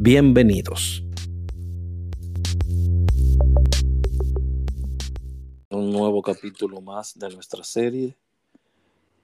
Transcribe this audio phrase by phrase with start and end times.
[0.00, 1.02] Bienvenidos.
[5.70, 8.16] Un nuevo capítulo más de nuestra serie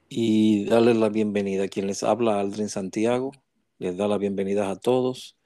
[0.08, 3.30] y darles la bienvenida a quien les habla, Aldrin Santiago.
[3.78, 5.36] Les da la bienvenida a todos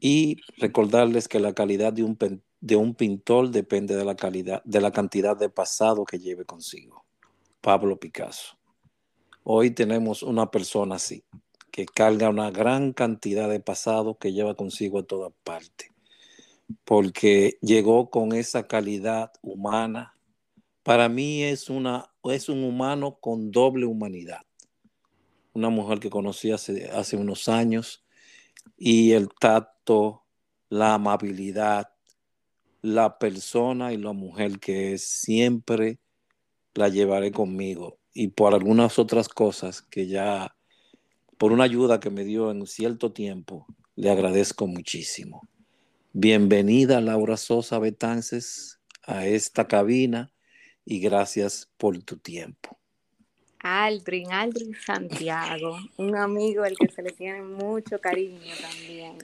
[0.00, 2.18] y recordarles que la calidad de un,
[2.60, 7.04] de un pintor depende de la calidad, de la cantidad de pasado que lleve consigo.
[7.60, 8.58] Pablo Picasso.
[9.44, 11.22] Hoy tenemos una persona así,
[11.70, 15.92] que carga una gran cantidad de pasado que lleva consigo a toda parte,
[16.84, 20.16] porque llegó con esa calidad humana.
[20.82, 24.42] Para mí es, una, es un humano con doble humanidad.
[25.52, 28.04] Una mujer que conocí hace, hace unos años
[28.76, 30.24] y el tacto,
[30.68, 31.90] la amabilidad,
[32.82, 35.98] la persona y la mujer que es, siempre
[36.74, 40.56] la llevaré conmigo y por algunas otras cosas que ya,
[41.40, 45.48] por una ayuda que me dio en cierto tiempo, le agradezco muchísimo.
[46.12, 50.30] Bienvenida Laura Sosa Betances a esta cabina
[50.84, 52.76] y gracias por tu tiempo.
[53.60, 59.16] Aldrin, Aldrin Santiago, un amigo al que se le tiene mucho cariño también.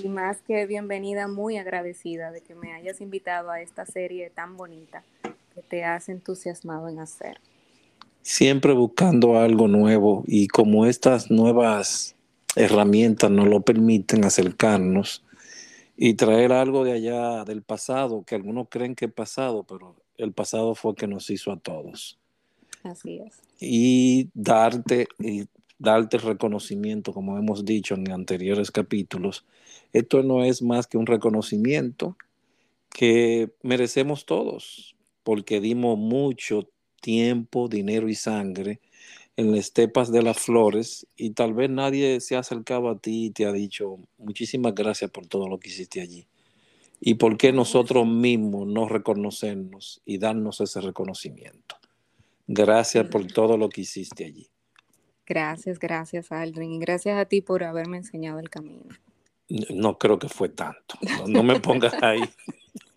[0.00, 4.56] Y más que bienvenida, muy agradecida de que me hayas invitado a esta serie tan
[4.56, 5.02] bonita
[5.56, 7.40] que te has entusiasmado en hacer
[8.22, 12.14] siempre buscando algo nuevo y como estas nuevas
[12.56, 15.24] herramientas nos lo permiten acercarnos
[15.96, 20.32] y traer algo de allá del pasado, que algunos creen que es pasado, pero el
[20.32, 22.18] pasado fue que nos hizo a todos.
[22.82, 23.40] Así es.
[23.60, 25.46] Y darte, y
[25.78, 29.44] darte reconocimiento, como hemos dicho en anteriores capítulos.
[29.92, 32.16] Esto no es más que un reconocimiento
[32.90, 36.68] que merecemos todos, porque dimos mucho
[37.02, 38.80] tiempo, dinero y sangre
[39.36, 43.26] en las estepas de las flores y tal vez nadie se ha acercado a ti
[43.26, 46.26] y te ha dicho muchísimas gracias por todo lo que hiciste allí.
[47.00, 51.76] ¿Y por qué nosotros mismos no reconocernos y darnos ese reconocimiento?
[52.46, 54.48] Gracias por todo lo que hiciste allí.
[55.26, 58.84] Gracias, gracias Aldrin y gracias a ti por haberme enseñado el camino.
[59.48, 60.96] No, creo que fue tanto.
[61.26, 62.22] no me pongas ahí.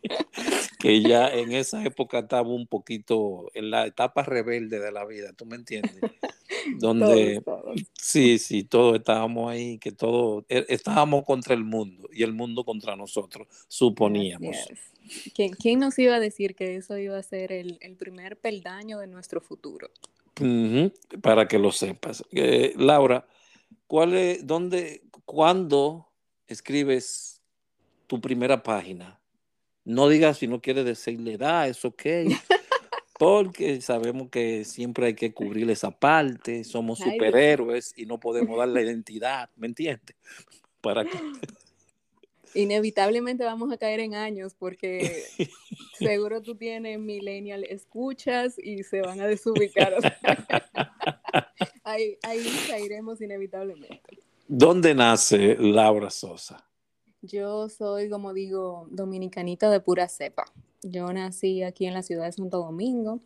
[0.86, 5.34] que ya en esa época estaba un poquito en la etapa rebelde de la vida,
[5.34, 5.96] ¿tú me entiendes?
[6.78, 7.42] Donde
[8.00, 12.64] sí, sí, todos estábamos ahí, que todos e, estábamos contra el mundo y el mundo
[12.64, 14.56] contra nosotros, suponíamos.
[15.34, 19.42] ¿Quién, nos iba a decir que eso iba a ser el, primer peldaño de nuestro
[19.42, 19.90] futuro?
[21.22, 22.24] para que lo sepas.
[22.32, 23.26] Eh, Laura,
[23.88, 26.10] ¿cuál es, dónde, cuándo
[26.46, 27.42] escribes
[28.06, 29.20] tu primera página?
[29.86, 32.02] No digas si no quiere decirle da, es ok.
[33.18, 38.68] Porque sabemos que siempre hay que cubrir esa parte, somos superhéroes y no podemos dar
[38.68, 40.18] la identidad, ¿me entiendes?
[40.82, 41.12] Para que...
[42.56, 45.24] Inevitablemente vamos a caer en años porque
[46.00, 49.94] seguro tú tienes millennial escuchas y se van a desubicar.
[51.84, 54.24] ahí, ahí caeremos inevitablemente.
[54.48, 56.66] ¿Dónde nace Laura Sosa?
[57.28, 60.46] Yo soy, como digo, dominicanita de pura cepa.
[60.84, 63.20] Yo nací aquí en la ciudad de Santo Domingo,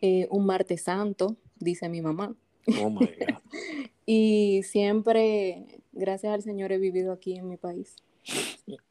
[0.00, 2.34] eh, un martes santo, dice mi mamá.
[2.80, 3.38] Oh my God.
[4.06, 7.96] y siempre, gracias al Señor, he vivido aquí en mi país.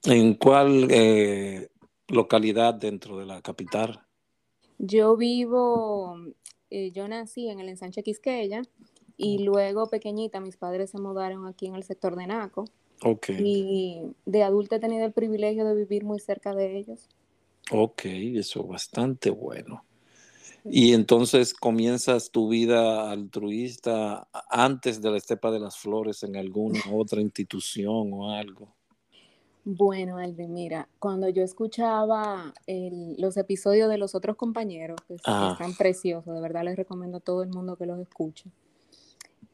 [0.04, 1.70] ¿En cuál eh,
[2.08, 4.02] localidad dentro de la capital?
[4.80, 6.18] Yo vivo,
[6.70, 8.64] eh, yo nací en el ensanche Quisqueya
[9.16, 12.66] y luego pequeñita mis padres se mudaron aquí en el sector de Naco.
[13.40, 17.08] Y de adulta he tenido el privilegio de vivir muy cerca de ellos.
[17.72, 19.84] Ok, eso es bastante bueno.
[20.64, 26.80] Y entonces comienzas tu vida altruista antes de la Estepa de las Flores en alguna
[26.94, 28.74] otra institución o algo.
[29.64, 32.54] Bueno, Alvin, mira, cuando yo escuchaba
[33.18, 37.44] los episodios de los otros compañeros, que están preciosos, de verdad les recomiendo a todo
[37.44, 38.50] el mundo que los escuche.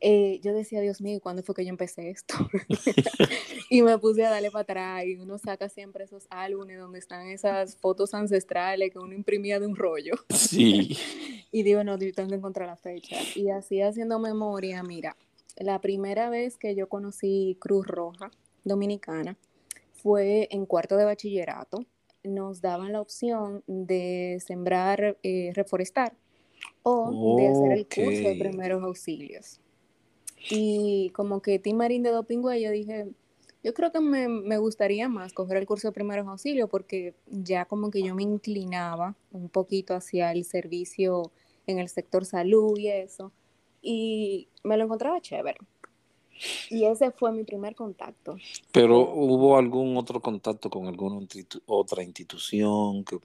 [0.06, 2.36] Eh, yo decía, Dios mío, ¿cuándo fue que yo empecé esto?
[3.70, 7.28] y me puse a darle para atrás y uno saca siempre esos álbumes donde están
[7.28, 10.16] esas fotos ancestrales que uno imprimía de un rollo.
[10.34, 10.98] Sí.
[11.52, 13.16] y digo, no, tengo que encontrar la fecha.
[13.34, 15.16] Y así haciendo memoria, mira,
[15.56, 18.30] la primera vez que yo conocí Cruz Roja
[18.66, 19.38] Dominicana
[19.94, 21.86] fue en cuarto de bachillerato.
[22.26, 26.14] Nos daban la opción de sembrar, eh, reforestar
[26.84, 29.62] o de hacer el curso de primeros auxilios.
[30.50, 33.08] Y como que Tim Marín de Dopingüe, yo dije,
[33.64, 37.66] yo creo que me, me, gustaría más coger el curso de primeros auxilios porque ya
[37.66, 41.32] como que yo me inclinaba un poquito hacia el servicio
[41.66, 43.32] en el sector salud y eso.
[43.82, 45.60] Y me lo encontraba chévere.
[46.70, 48.36] Y ese fue mi primer contacto.
[48.72, 51.26] Pero ¿hubo algún otro contacto con alguna
[51.66, 53.20] otra institución que,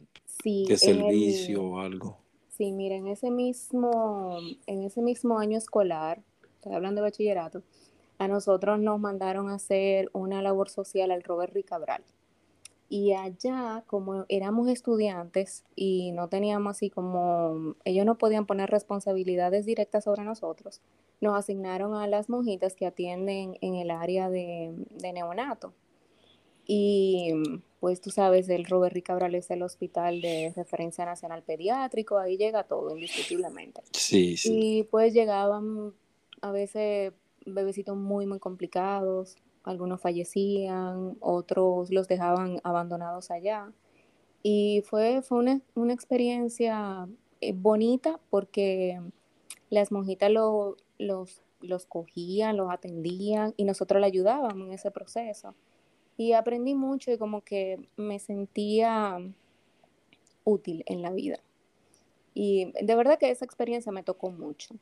[0.44, 2.18] de servicio o algo?
[2.56, 6.22] Sí, mira, en ese mismo, en ese mismo año escolar,
[6.68, 7.62] estoy hablando de bachillerato,
[8.18, 12.04] a nosotros nos mandaron a hacer una labor social al Robert Ricabral.
[12.90, 19.66] Y allá, como éramos estudiantes y no teníamos así como, ellos no podían poner responsabilidades
[19.66, 20.80] directas sobre nosotros,
[21.20, 25.74] nos asignaron a las monjitas que atienden en el área de, neonato.
[26.66, 27.32] Y
[27.80, 32.64] pues tú sabes, el Robert Ricabral es el hospital de referencia nacional pediátrico, ahí llega
[32.64, 33.82] todo indiscutiblemente.
[33.92, 34.50] Sí, sí.
[34.52, 35.94] Y pues llegaban
[36.42, 37.12] a veces
[37.44, 43.72] bebecitos muy, muy complicados, algunos fallecían, otros los dejaban abandonados allá.
[44.42, 47.08] Y fue, fue una, una experiencia
[47.40, 49.00] eh, bonita porque
[49.70, 55.54] las monjitas lo, los, los cogían, los atendían y nosotros le ayudábamos en ese proceso.
[56.16, 59.18] Y aprendí mucho y como que me sentía
[60.44, 61.38] útil en la vida.
[62.34, 64.74] Y de verdad que esa experiencia me tocó mucho.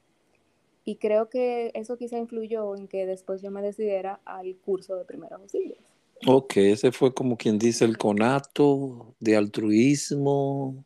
[0.87, 5.05] Y creo que eso quizá influyó en que después yo me decidiera al curso de
[5.05, 5.81] primeros auxilios.
[6.25, 10.85] Ok, ese fue como quien dice el conato de altruismo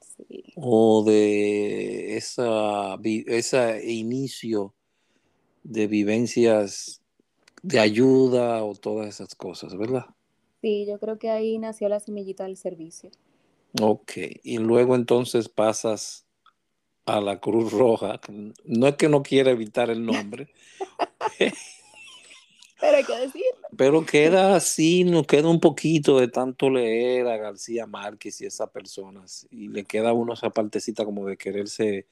[0.00, 0.42] sí.
[0.56, 4.74] o de esa, ese inicio
[5.62, 7.02] de vivencias
[7.62, 10.06] de ayuda o todas esas cosas, ¿verdad?
[10.62, 13.10] Sí, yo creo que ahí nació la semillita del servicio.
[13.80, 14.12] Ok,
[14.42, 16.26] y luego entonces pasas
[17.06, 18.20] a la Cruz Roja.
[18.64, 20.48] No es que no quiera evitar el nombre.
[22.80, 23.68] pero hay que decirlo.
[23.76, 28.70] Pero queda así, nos queda un poquito de tanto leer a García Márquez y esas
[28.70, 29.46] personas.
[29.50, 32.06] Y le queda a uno esa partecita como de quererse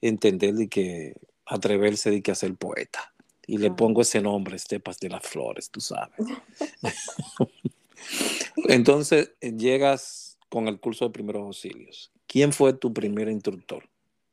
[0.00, 1.14] entender y que
[1.46, 3.12] atreverse de que hacer poeta.
[3.46, 6.14] Y le pongo ese nombre, Estepas de las Flores, tú sabes.
[8.68, 12.12] Entonces, llegas con el curso de primeros auxilios.
[12.26, 13.88] ¿Quién fue tu primer instructor?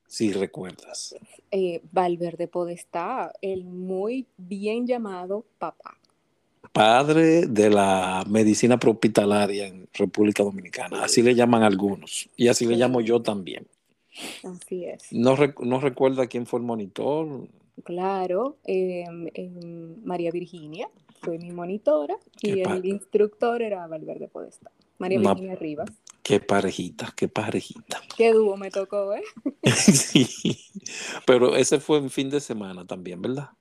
[0.07, 1.15] Si recuerdas.
[1.51, 5.97] Eh, Valverde Podestá, el muy bien llamado papá.
[6.71, 12.75] Padre de la medicina propitalaria en República Dominicana, así le llaman algunos, y así le
[12.75, 13.67] llamo yo también.
[14.43, 15.11] Así es.
[15.11, 17.47] ¿No, recuerda quién fue el monitor?
[17.83, 20.89] Claro, em, em, María Virginia
[21.21, 24.71] fue mi monitora y el instructor era Valverde Podestá.
[24.97, 25.89] María Virginia Rivas.
[26.27, 28.01] Qué parejita, qué parejita.
[28.17, 29.23] Qué dúo me tocó, ¿eh?
[29.63, 30.27] sí,
[31.25, 33.51] pero ese fue en fin de semana también, ¿verdad?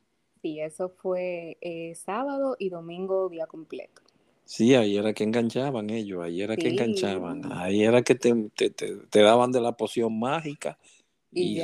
[0.43, 4.03] Sí, eso fue eh, sábado y domingo día completo.
[4.45, 9.23] Sí, ahí era que enganchaban ellos, ahí era que enganchaban, ahí era que te, te,
[9.23, 10.77] daban de la poción mágica
[11.31, 11.61] y,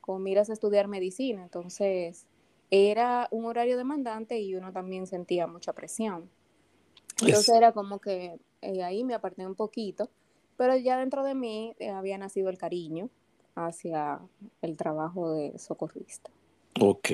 [0.00, 1.42] con miras a estudiar medicina.
[1.42, 2.26] Entonces
[2.70, 6.28] era un horario demandante y uno también sentía mucha presión.
[7.20, 10.10] Entonces era como que eh, ahí me aparté un poquito,
[10.56, 13.08] pero ya dentro de mí eh, había nacido el cariño
[13.54, 14.20] hacia
[14.62, 16.30] el trabajo de socorrista.
[16.80, 17.10] Ok,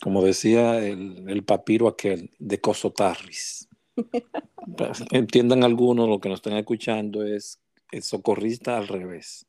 [0.00, 3.68] como decía el, papiro aquel de Cosotarris.
[5.10, 7.60] Entiendan algunos, lo que nos están escuchando es
[7.92, 9.46] el socorrista al revés.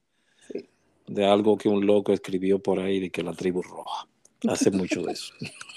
[1.08, 4.08] De algo que un loco escribió por ahí de que la tribu roja.
[4.48, 5.34] Hace mucho de eso.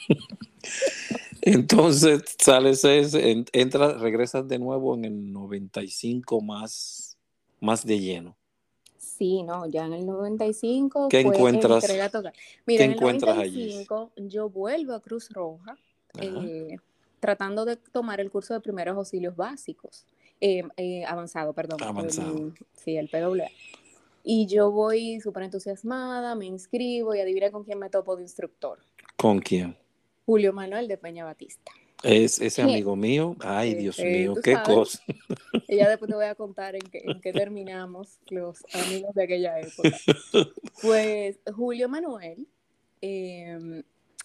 [1.42, 2.82] Entonces sales,
[3.52, 7.16] entra, regresas de nuevo en el 95 más,
[7.60, 8.36] más de lleno.
[9.18, 11.84] Sí, no, ya en el 95 ¿Qué encuentras?
[12.66, 15.76] Mira, en el 95 yo vuelvo a Cruz Roja
[16.20, 16.76] eh,
[17.18, 20.06] tratando de tomar el curso de primeros auxilios básicos,
[20.40, 21.82] eh, eh, avanzado, perdón.
[21.82, 22.52] Avanzado.
[22.74, 23.48] sí, el PWA.
[24.22, 28.78] Y yo voy súper entusiasmada, me inscribo y adivina con quién me topo de instructor.
[29.16, 29.76] ¿Con quién?
[30.26, 31.72] Julio Manuel de Peña Batista.
[32.02, 33.36] Es ese amigo mío.
[33.40, 35.02] Ay, Dios mío, qué cosa.
[35.68, 39.96] ya después te voy a contar en qué, terminamos los amigos de aquella época.
[40.82, 42.46] Pues Julio Manuel
[43.00, 43.82] em,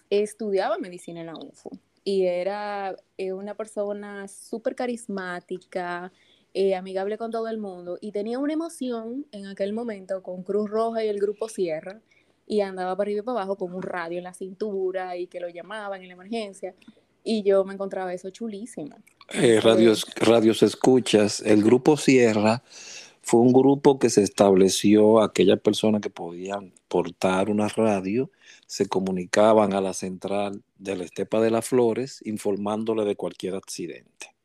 [0.10, 1.72] estudiaba medicina en la UFO
[2.03, 6.12] y era eh, una persona súper carismática,
[6.53, 10.70] eh, amigable con todo el mundo y tenía una emoción en aquel momento con Cruz
[10.70, 12.00] Roja y el Grupo Sierra
[12.46, 15.39] y andaba para arriba y para abajo con un radio en la cintura y que
[15.39, 16.75] lo llamaban en la emergencia.
[17.24, 18.98] Y yo me encontraba eso chulísimo.
[19.32, 21.42] Eh, radios, radios escuchas.
[21.42, 22.63] El grupo Sierra
[23.22, 28.30] fue un grupo que se estableció, aquellas personas que podían portar una radio,
[28.68, 34.36] se comunicaban a la central de la Estepa de las Flores informándole de cualquier accidente.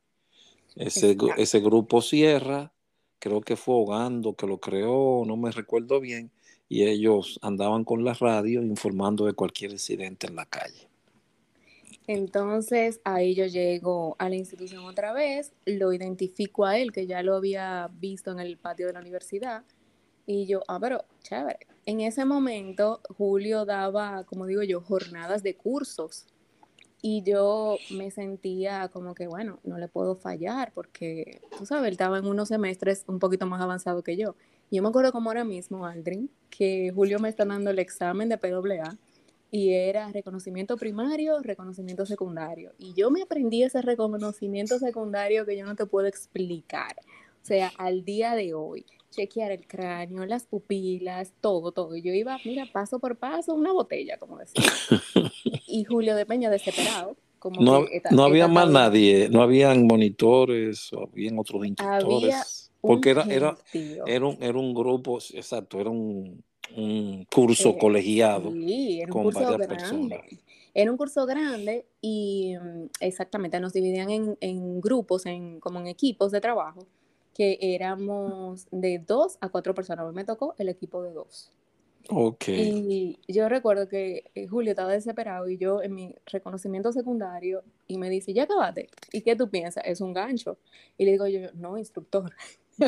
[0.75, 2.71] Ese, ese grupo Sierra,
[3.19, 6.31] creo que fue Hogando que lo creó, no me recuerdo bien,
[6.69, 10.88] y ellos andaban con la radio informando de cualquier incidente en la calle.
[12.09, 17.21] Entonces ahí yo llego a la institución otra vez, lo identifico a él, que ya
[17.21, 19.63] lo había visto en el patio de la universidad,
[20.25, 21.67] y yo, ah, pero chévere.
[21.85, 26.25] En ese momento Julio daba, como digo yo, jornadas de cursos.
[26.99, 31.91] Y yo me sentía como que, bueno, no le puedo fallar porque, tú sabes, él
[31.91, 34.35] estaba en unos semestres un poquito más avanzado que yo.
[34.71, 38.39] Yo me acuerdo como ahora mismo, Aldrin, que Julio me está dando el examen de
[38.39, 38.97] PWA
[39.51, 42.73] y era reconocimiento primario, reconocimiento secundario.
[42.77, 46.95] Y yo me aprendí ese reconocimiento secundario que yo no te puedo explicar.
[47.41, 51.95] O sea, al día de hoy, chequear el cráneo, las pupilas, todo, todo.
[51.95, 54.63] Yo iba, mira, paso por paso, una botella, como decía.
[55.67, 57.15] y Julio de Peña desesperado.
[57.39, 62.69] Como no, no había más nadie, no habían monitores, o habían otros instructores.
[62.81, 63.57] porque era, era,
[64.05, 66.43] era, un, era un grupo, exacto, era un,
[66.75, 70.39] un curso colegiado sí, era un curso grande.
[70.73, 75.87] Era un curso grande y mm, exactamente nos dividían en, en, grupos, en, como en
[75.87, 76.85] equipos de trabajo,
[77.33, 80.05] que éramos de dos a cuatro personas.
[80.05, 81.51] A mí me tocó el equipo de dos.
[82.11, 82.47] Ok.
[82.47, 87.97] Y yo recuerdo que eh, Julio estaba desesperado y yo en mi reconocimiento secundario y
[87.97, 88.89] me dice, ya acabaste.
[89.11, 89.83] ¿Y qué tú piensas?
[89.85, 90.57] Es un gancho.
[90.97, 92.31] Y le digo yo, no, instructor.
[92.77, 92.87] yo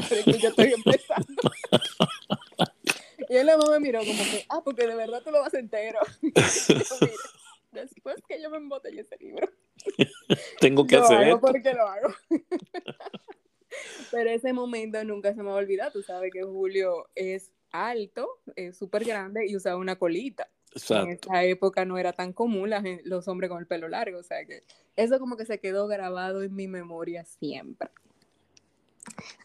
[0.50, 1.42] estoy empezando.
[3.32, 6.00] Y él me miró como que, ah, porque de verdad tú lo vas entero.
[7.72, 9.50] después que yo me embotellé ese libro.
[10.60, 12.10] Tengo que hacer hago porque lo hago.
[14.12, 15.94] Pero ese momento nunca se me va a olvidar.
[15.94, 20.50] Tú sabes que Julio es alto, es súper grande y usaba una colita.
[20.74, 21.06] Exacto.
[21.06, 22.70] En esa época no era tan común
[23.06, 24.20] los hombres con el pelo largo.
[24.20, 24.64] O sea que
[24.98, 27.92] eso como que se quedó grabado en mi memoria siempre.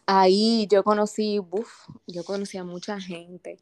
[0.05, 3.59] Ahí yo conocí, uff, yo conocí a mucha gente.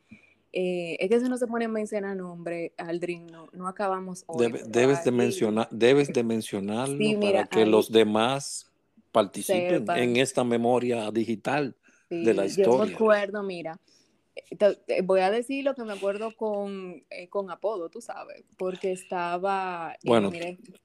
[0.58, 4.54] Eh, es que si no se pone a mencionar nombre, Aldrin, no, no acabamos hoy.
[4.68, 8.72] debes, de mencionar, debes de mencionarlo para que los demás
[9.12, 11.76] participen en esta memoria digital
[12.10, 12.66] de la historia.
[12.66, 13.80] Yo me acuerdo, mira,
[14.36, 18.92] eh, voy a decir lo que me acuerdo con, eh, con apodo, tú sabes, porque
[18.92, 20.32] estaba, bueno,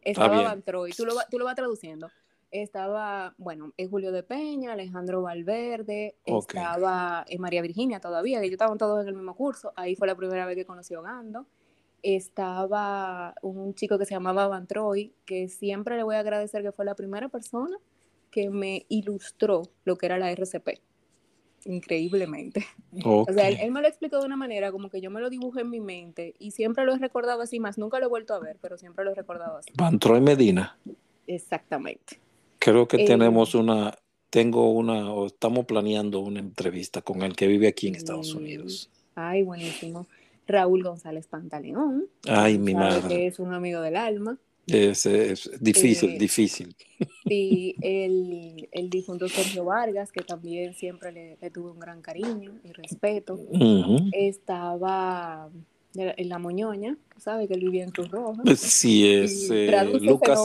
[0.02, 2.10] estaba Van Troy, tú lo, tú lo vas traduciendo
[2.50, 8.54] estaba, bueno, es Julio de Peña, Alejandro Valverde, estaba eh, María Virginia todavía, que yo
[8.54, 11.46] estaban todos en el mismo curso, ahí fue la primera vez que conocí a Gando.
[12.02, 16.72] Estaba un chico que se llamaba Van Troy, que siempre le voy a agradecer que
[16.72, 17.76] fue la primera persona
[18.30, 20.80] que me ilustró lo que era la RCP.
[21.66, 22.64] increíblemente.
[23.04, 25.60] O sea, él, me lo explicó de una manera como que yo me lo dibujé
[25.60, 27.76] en mi mente y siempre lo he recordado así más.
[27.78, 29.70] Nunca lo he vuelto a ver, pero siempre lo he recordado así.
[29.76, 30.76] Van Troy Medina.
[31.26, 32.18] Exactamente.
[32.60, 33.98] Creo que tenemos eh, una,
[34.28, 38.90] tengo una, o estamos planeando una entrevista con el que vive aquí en Estados Unidos.
[39.14, 40.06] Ay, buenísimo.
[40.46, 42.06] Raúl González Pantaleón.
[42.28, 43.08] Ay, mi madre.
[43.08, 44.38] Que es un amigo del alma.
[44.66, 46.76] Es, es difícil, eh, difícil.
[47.26, 52.52] Sí, el, el, difunto Sergio Vargas, que también siempre le, le tuve un gran cariño
[52.62, 53.40] y respeto.
[54.12, 55.50] Estaba
[55.94, 58.42] en la Moñoña, sabe que él vivía en Cruz Roja.
[58.56, 60.38] Sí, es eh, Lucas,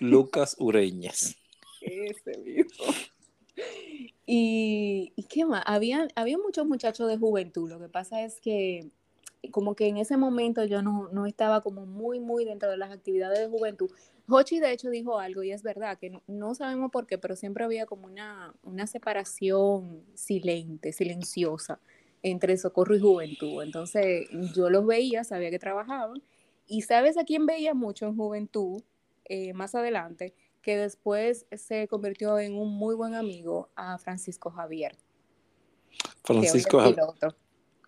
[0.00, 1.36] Lucas Ureñas.
[1.86, 2.84] Ese mismo.
[4.26, 8.90] Y, y, qué más, había, había muchos muchachos de juventud, lo que pasa es que
[9.50, 12.90] como que en ese momento yo no, no, estaba como muy, muy dentro de las
[12.90, 13.90] actividades de juventud.
[14.28, 17.64] Hochi de hecho dijo algo y es verdad que no, sabemos por qué, pero siempre
[17.64, 21.78] había como una, una separación silente, silenciosa
[22.22, 23.62] entre socorro y juventud.
[23.62, 26.22] Entonces yo los veía, sabía que trabajaban
[26.66, 28.82] y sabes a quién veía mucho en juventud
[29.26, 30.34] eh, más adelante,
[30.66, 34.96] que después se convirtió en un muy buen amigo a Francisco Javier.
[36.24, 37.36] Francisco Javier.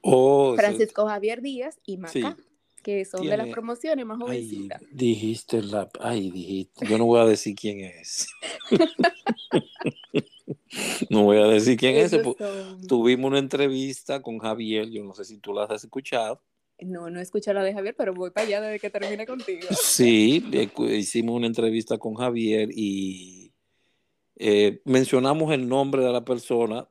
[0.00, 2.36] Oh, Francisco Javier Díaz y Maca,
[2.84, 4.80] que son de las promociones más jovencitas.
[4.92, 8.28] dijiste la, ay, dijiste, yo no voy a decir quién es.
[11.10, 12.16] no voy a decir quién es.
[12.86, 16.40] Tuvimos una entrevista con Javier, yo no sé si tú la has escuchado.
[16.80, 19.66] No, no he escuchado la de Javier, pero voy para allá desde que termine contigo.
[19.82, 20.44] Sí,
[20.90, 23.52] hicimos una entrevista con Javier y
[24.36, 26.88] eh, mencionamos el nombre de la persona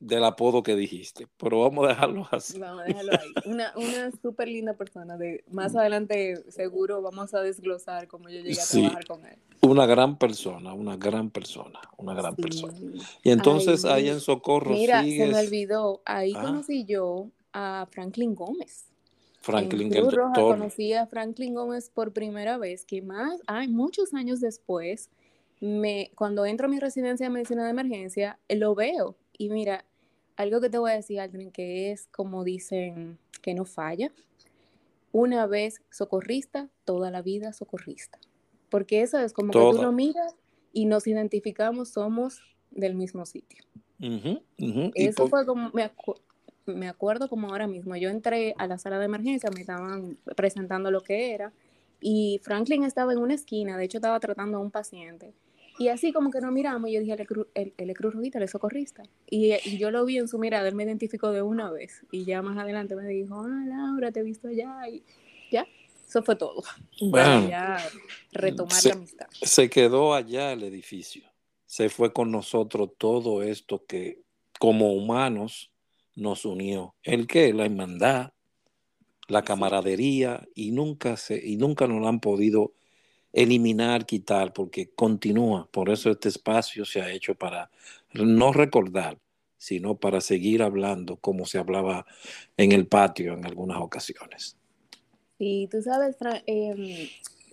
[0.00, 2.58] del apodo que dijiste, pero vamos a dejarlo así.
[2.58, 3.32] Vamos a dejarlo ahí.
[3.46, 5.16] Una, una súper linda persona.
[5.16, 9.38] De, más adelante seguro vamos a desglosar cómo yo llegué a trabajar con él.
[9.62, 12.78] Una gran persona, una gran persona, una gran persona.
[13.24, 16.42] Y entonces ahí en Socorro Mira, se me olvidó, ahí ah.
[16.42, 18.84] conocí yo a Franklin Gómez.
[19.40, 24.40] Franklin, en Roja conocí a Franklin Gómez por primera vez, que más, hay muchos años
[24.40, 25.10] después,
[25.60, 29.84] me, cuando entro a mi residencia de medicina de emergencia, lo veo y mira,
[30.36, 34.12] algo que te voy a decir, Aldrin, que es como dicen que no falla.
[35.10, 38.18] Una vez socorrista, toda la vida socorrista.
[38.68, 40.36] Porque eso es como que tú lo miras
[40.72, 43.64] y nos identificamos, somos del mismo sitio.
[44.94, 45.90] Eso fue como, me,
[46.68, 50.90] me acuerdo como ahora mismo, yo entré a la sala de emergencia, me estaban presentando
[50.90, 51.52] lo que era
[52.00, 55.32] y Franklin estaba en una esquina, de hecho estaba tratando a un paciente
[55.78, 57.16] y así como que nos miramos, yo dije,
[57.54, 59.04] él, es Cruz Rojita, es socorrista.
[59.30, 62.02] Y, yo lo vi en su mirada, él me identificó de una vez.
[62.10, 64.88] Y ya más adelante me dijo, ah, Laura, te he visto allá.
[64.88, 65.04] Y
[65.52, 65.66] ya,
[66.06, 66.64] eso fue todo.
[67.00, 67.78] Bueno, ya
[68.32, 69.26] retomar la amistad.
[69.30, 71.22] Se quedó allá el edificio.
[71.64, 74.22] Se fue con nosotros todo esto que
[74.58, 75.70] como humanos
[76.18, 76.94] nos unió.
[77.02, 77.52] ¿El qué?
[77.52, 78.32] La hermandad,
[79.28, 82.72] la camaradería, y nunca, se, y nunca nos han podido
[83.32, 85.68] eliminar, quitar, porque continúa.
[85.70, 87.70] Por eso este espacio se ha hecho para
[88.14, 89.18] no recordar,
[89.56, 92.06] sino para seguir hablando como se hablaba
[92.56, 94.56] en el patio en algunas ocasiones.
[95.38, 97.10] Y tú sabes, eh,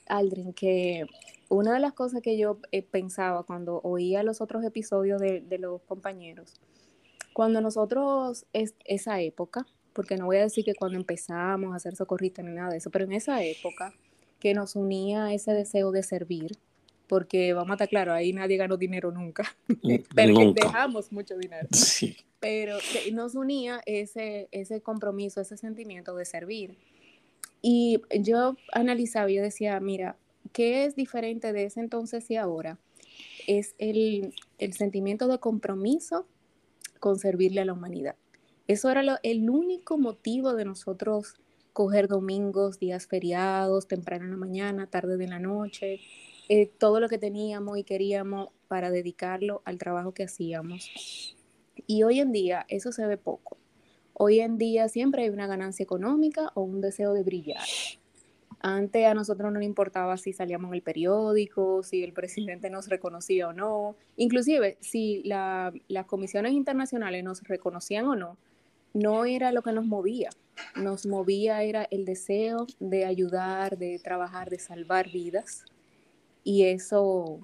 [0.07, 1.05] Aldrin, que
[1.49, 5.81] una de las cosas que yo eh, pensaba cuando oía los otros episodios de, los
[5.83, 6.59] compañeros,
[7.35, 11.93] cuando nosotros, es, esa época, porque no voy a decir que cuando empezamos a hacer
[11.97, 13.93] socorrista ni nada de eso, pero en esa época,
[14.39, 16.57] que nos unía ese deseo de servir,
[17.07, 19.53] porque vamos a estar claro, ahí nadie ganó dinero nunca,
[20.15, 21.67] pero dejamos mucho dinero.
[22.39, 22.77] Pero
[23.11, 26.77] nos unía ese, ese compromiso, ese sentimiento de servir.
[27.61, 30.15] Y yo analizaba y yo decía, mira,
[30.53, 32.79] ¿qué es diferente de ese entonces y ahora?
[33.45, 36.27] Es el, el sentimiento de compromiso
[36.99, 38.15] con servirle a la humanidad.
[38.67, 41.35] Eso era lo, el único motivo de nosotros
[41.73, 45.99] coger domingos, días feriados, temprano en la mañana, tarde de la noche,
[46.47, 50.89] eh, todo lo que teníamos y queríamos para dedicarlo al trabajo que hacíamos.
[51.85, 53.57] Y hoy en día eso se ve poco.
[54.13, 57.65] Hoy en día siempre hay una ganancia económica o un deseo de brillar.
[58.61, 62.87] Antes a nosotros no nos importaba si salíamos en el periódico, si el presidente nos
[62.87, 68.37] reconocía o no, inclusive si las comisiones internacionales nos reconocían o no,
[68.93, 70.29] no era lo que nos movía
[70.75, 75.65] nos movía era el deseo de ayudar, de trabajar, de salvar vidas.
[76.43, 77.39] Y eso,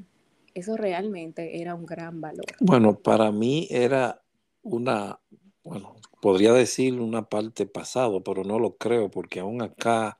[0.53, 2.45] eso realmente era un gran valor.
[2.59, 4.21] Bueno, para mí era
[4.61, 5.19] una,
[5.63, 10.19] bueno, podría decir una parte pasado, pero no lo creo, porque aún acá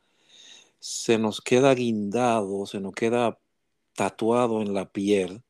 [0.81, 3.37] se nos queda guindado, se nos queda
[3.95, 5.43] tatuado en la piel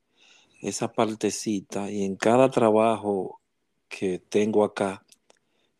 [0.61, 3.39] esa partecita y en cada trabajo
[3.87, 5.05] que tengo acá,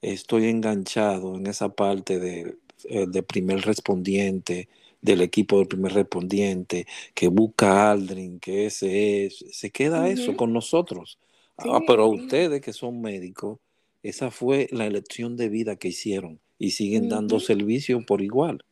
[0.01, 4.69] estoy enganchado en esa parte de, eh, de primer respondiente,
[5.01, 10.37] del equipo del primer respondiente, que busca a Aldrin, que ese es, se queda eso
[10.37, 11.19] con nosotros.
[11.57, 13.59] ah, pero ustedes que son médicos,
[14.01, 18.63] esa fue la elección de vida que hicieron y siguen dando servicio por igual.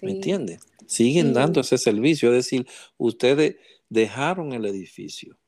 [0.00, 0.60] ¿Me entiendes?
[0.86, 3.56] Siguen dando ese servicio, es decir, ustedes
[3.88, 5.38] dejaron el edificio,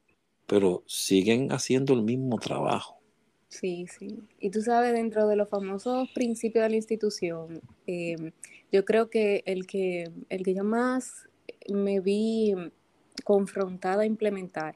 [0.46, 3.00] pero siguen haciendo el mismo trabajo.
[3.48, 4.18] Sí, sí.
[4.40, 8.32] Y tú sabes, dentro de los famosos principios de la institución, em,
[8.72, 11.28] yo creo que el, que el que yo más
[11.72, 12.52] me vi
[13.22, 14.74] confrontada a implementar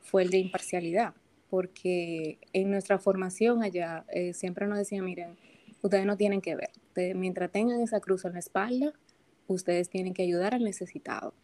[0.00, 1.14] fue el de imparcialidad,
[1.50, 5.36] porque en nuestra formación allá eh, siempre nos decían, miren,
[5.82, 6.70] ustedes no tienen que ver,
[7.14, 8.92] mientras tengan esa cruz en la espalda,
[9.46, 11.34] ustedes tienen que ayudar al necesitado.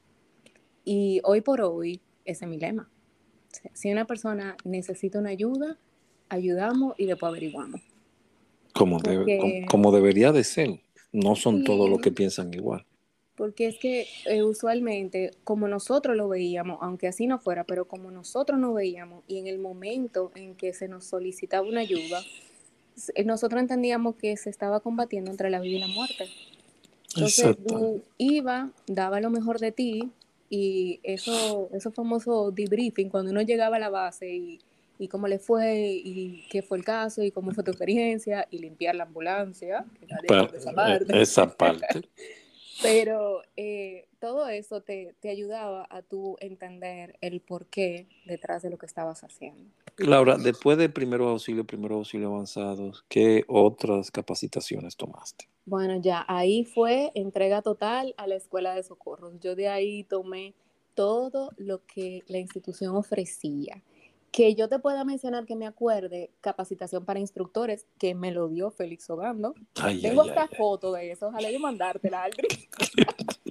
[0.85, 2.91] Y hoy por hoy, ese es mi lema.
[3.73, 5.79] Si una persona necesita una ayuda,
[6.29, 7.81] ayudamos y después averiguamos.
[8.75, 9.01] Como,
[9.69, 10.81] como, debería de ser.
[11.13, 12.87] No son todos los que piensan igual.
[13.37, 18.11] Porque es que eh, usualmente, como nosotros lo veíamos, aunque así no fuera, pero como
[18.11, 22.23] nosotros no veíamos y en el momento en que se nos solicitaba una ayuda,
[23.15, 26.29] eh, nosotros entendíamos que se estaba combatiendo entre la vida y la muerte.
[27.15, 30.11] Entonces tú ibas, daba lo mejor de ti
[30.49, 34.61] y eso, eso famoso debriefing, cuando uno llegaba a la base y
[35.03, 38.59] y cómo le fue y qué fue el caso y cómo fue tu experiencia y
[38.59, 39.85] limpiar la ambulancia,
[41.13, 42.09] esa parte.
[42.83, 48.79] Pero eh, todo eso te, te, ayudaba a tú entender el porqué detrás de lo
[48.79, 49.71] que estabas haciendo.
[49.99, 55.49] Laura, después de primeros auxilio, primeros auxilio avanzados, ¿qué otras capacitaciones tomaste?
[55.65, 59.39] Bueno, ya ahí fue entrega total a la escuela de socorros.
[59.41, 60.55] Yo de ahí tomé
[60.95, 63.83] todo lo que la institución ofrecía
[64.33, 68.71] que yo te pueda mencionar que me acuerde capacitación para instructores, que me lo dio
[68.71, 69.55] Félix Ogando.
[70.01, 72.49] Tengo esta foto de eso, ojalá yo mandártela, Aldrin,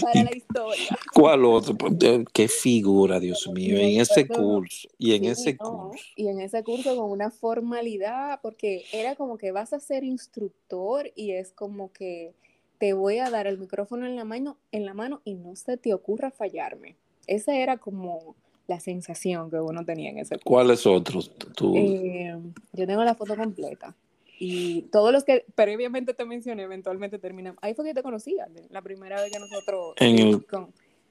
[0.00, 0.98] para la historia.
[1.14, 1.76] ¿Cuál otro?
[1.76, 1.94] Pues,
[2.32, 4.88] qué figura, Dios mío, en ese curso.
[4.98, 6.04] Y en ese curso.
[6.16, 11.10] Y en ese curso con una formalidad, porque era como que vas a ser instructor
[11.14, 12.34] y es como que
[12.78, 15.76] te voy a dar el micrófono en la mano, en la mano y no se
[15.76, 16.96] te ocurra fallarme.
[17.26, 18.34] Ese era como
[18.66, 20.44] la sensación que uno tenía en ese curso.
[20.46, 21.30] ¿Cuáles otros?
[21.74, 22.34] Eh,
[22.72, 23.94] yo tengo la foto completa.
[24.42, 27.58] Y todos los que previamente te mencioné, eventualmente terminan.
[27.60, 29.92] Ahí fue que te conocía, la primera vez que nosotros.
[29.98, 30.42] En el,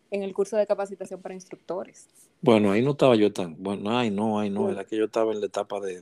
[0.10, 2.08] en el curso de capacitación para instructores.
[2.42, 3.56] Bueno, ahí no estaba yo tan.
[3.62, 4.72] Bueno, ay, no, ay, no.
[4.72, 6.02] Era que yo estaba en la etapa de.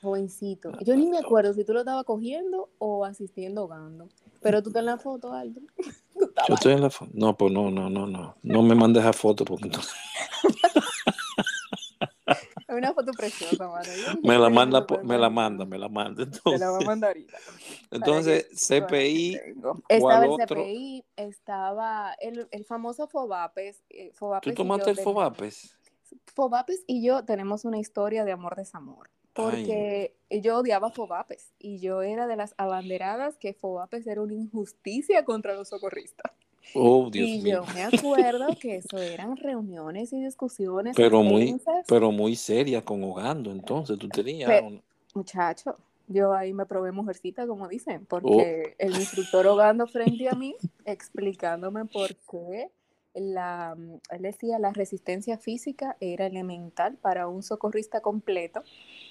[0.00, 0.70] Jovencito.
[0.84, 4.08] Yo ni me acuerdo si tú lo estabas cogiendo o asistiendo gando.
[4.40, 5.60] Pero tú estás en la foto, Aldo.
[6.48, 7.10] Yo estoy en la foto.
[7.12, 8.36] No, pues no, no, no, no.
[8.44, 9.92] No me mandes a foto porque entonces.
[12.76, 13.88] Una foto preciosa, mano.
[14.22, 16.22] Me la manda, me la manda, me la manda.
[16.22, 17.38] Entonces, la voy a mandar ahorita.
[17.90, 19.40] Entonces, CPI.
[19.88, 23.82] Estaba el CPI, estaba el, el famoso Fobapes.
[23.90, 24.12] Eh,
[24.42, 25.76] ¿Tú tomaste el Fobapes?
[26.34, 29.10] Fobapes y yo tenemos una historia de amor-desamor.
[29.32, 35.26] Porque yo odiaba Fobapes y yo era de las abanderadas que Fobapes era una injusticia
[35.26, 36.32] contra los socorristas.
[36.74, 40.94] Oh, Dios y yo me acuerdo que eso eran reuniones y discusiones.
[40.96, 44.50] Pero muy, pero muy serias con Hogando, entonces tú tenías.
[45.14, 45.76] Muchacho,
[46.08, 48.84] yo ahí me probé mujercita, como dicen, porque oh.
[48.84, 52.70] el instructor Hogando frente a mí, explicándome por qué
[53.14, 53.76] la,
[54.10, 58.62] él decía la resistencia física era elemental para un socorrista completo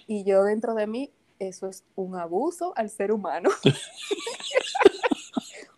[0.05, 3.49] y yo dentro de mí eso es un abuso al ser humano.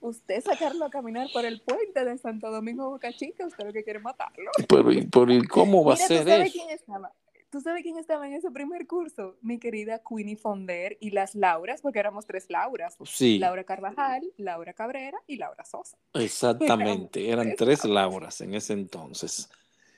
[0.01, 3.83] usted sacarlo a caminar por el puente de Santo Domingo Boca Chica, usted lo que
[3.83, 4.51] quiere matarlo.
[4.67, 6.53] Pero, ¿y cómo va a ser ¿tú sabes eso?
[6.53, 7.13] Quién estaba?
[7.49, 9.38] ¿Tú sabes quién estaba en ese primer curso?
[9.41, 12.97] Mi querida Queenie Fonder y las Lauras, porque éramos tres Lauras.
[13.05, 13.39] Sí.
[13.39, 15.97] Laura Carvajal, Laura Cabrera y Laura Sosa.
[16.13, 19.49] Exactamente, eran tres Lauras en ese entonces.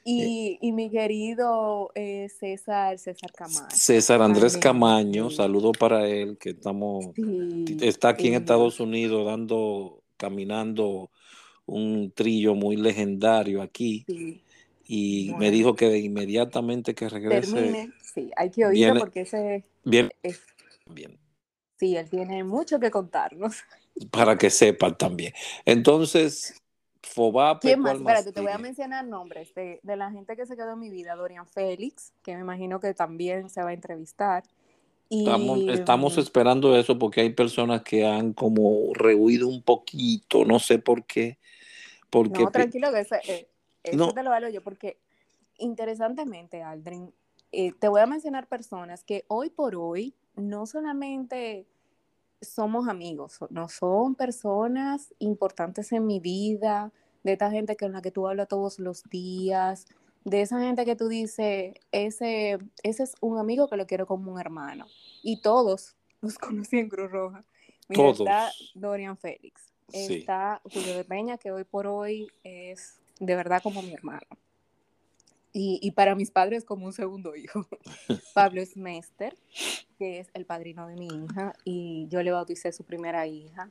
[0.03, 3.67] Y, y, mi querido eh, César, César Camaño.
[3.71, 7.07] César Andrés Camaño, saludo para él, que estamos,
[7.81, 11.11] está aquí en Estados Unidos dando, caminando
[11.65, 14.05] un trillo muy legendario aquí.
[14.85, 17.53] Y me dijo que de inmediatamente que regrese.
[17.53, 17.93] Termine.
[18.01, 19.63] Sí, hay que oírlo porque ese.
[19.83, 20.09] Bien.
[20.87, 21.19] bien.
[21.79, 23.57] Sí, él tiene mucho que contarnos.
[24.11, 25.33] Para que sepan también.
[25.65, 26.59] Entonces,
[27.03, 27.67] Fobape.
[27.67, 27.95] ¿Quién más?
[27.95, 30.89] Espérate, te voy a mencionar nombres de, de, la gente que se quedó en mi
[30.89, 31.15] vida.
[31.15, 34.43] Dorian Félix, que me imagino que también se va a entrevistar.
[35.07, 40.45] Y, estamos, estamos mm, esperando eso porque hay personas que han como rehuido un poquito,
[40.45, 41.39] no sé por qué.
[42.11, 43.49] Porque, no, tranquilo, que ese, eh,
[43.83, 44.99] eso te lo hablo yo, porque
[45.57, 47.11] interesantemente, Aldrin,
[47.51, 51.65] eh, te voy a mencionar personas que hoy por hoy no solamente
[52.41, 56.91] somos amigos, no son personas importantes en mi vida,
[57.23, 59.87] de esta gente con la que tú hablas todos los días,
[60.23, 64.31] de esa gente que tú dices, ese, ese es un amigo que lo quiero como
[64.31, 64.85] un hermano.
[65.23, 67.43] Y todos los conocí en Cruz Roja.
[67.87, 73.61] Mira, está Dorian Félix, está Julio de Peña, que hoy por hoy es de verdad
[73.63, 74.27] como mi hermano.
[75.51, 77.65] Y, y para mis padres como un segundo hijo.
[78.35, 79.35] Pablo Smester,
[79.99, 83.69] que es el padrino de mi hija, y yo le bauticé su primera hija.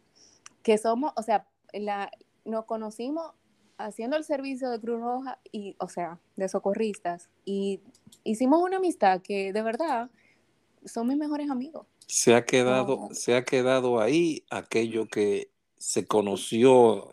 [0.63, 2.11] Que somos, o sea, la,
[2.45, 3.33] nos conocimos
[3.79, 7.81] haciendo el servicio de Cruz Roja y, o sea, de socorristas, y
[8.25, 10.11] hicimos una amistad que de verdad
[10.85, 11.87] son mis mejores amigos.
[12.07, 17.11] Se ha quedado, se ha quedado ahí aquello que se conoció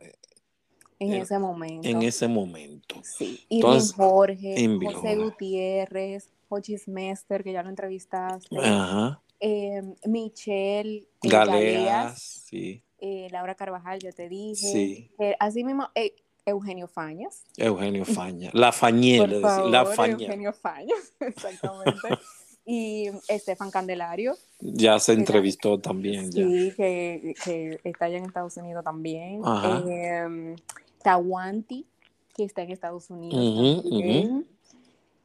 [1.00, 1.88] en, ese momento.
[1.88, 3.02] En ese momento.
[3.04, 3.46] Sí.
[3.50, 8.58] Irving Jorge, José Gutiérrez, Jochis Mester, que ya lo entrevistaste.
[8.58, 9.22] Ajá.
[9.40, 12.82] Eh, Michelle eh, Galeas, sí.
[13.00, 14.56] Eh, Laura Carvajal, yo te dije.
[14.56, 15.12] Sí.
[15.40, 15.90] así mismo,
[16.46, 17.44] Eugenio Fañas.
[17.58, 18.54] Eugenio Fañas.
[18.54, 20.26] La Fañela, la Faña.
[20.26, 22.08] Eugenio Fañas, exactamente.
[22.66, 24.36] y Estefan Candelario.
[24.60, 26.32] Ya se entrevistó también.
[26.32, 29.42] Sí, Que, que, está allá en Estados Unidos también.
[29.88, 30.56] Eh,
[31.04, 31.86] Tawanti,
[32.34, 34.48] que está en Estados Unidos también.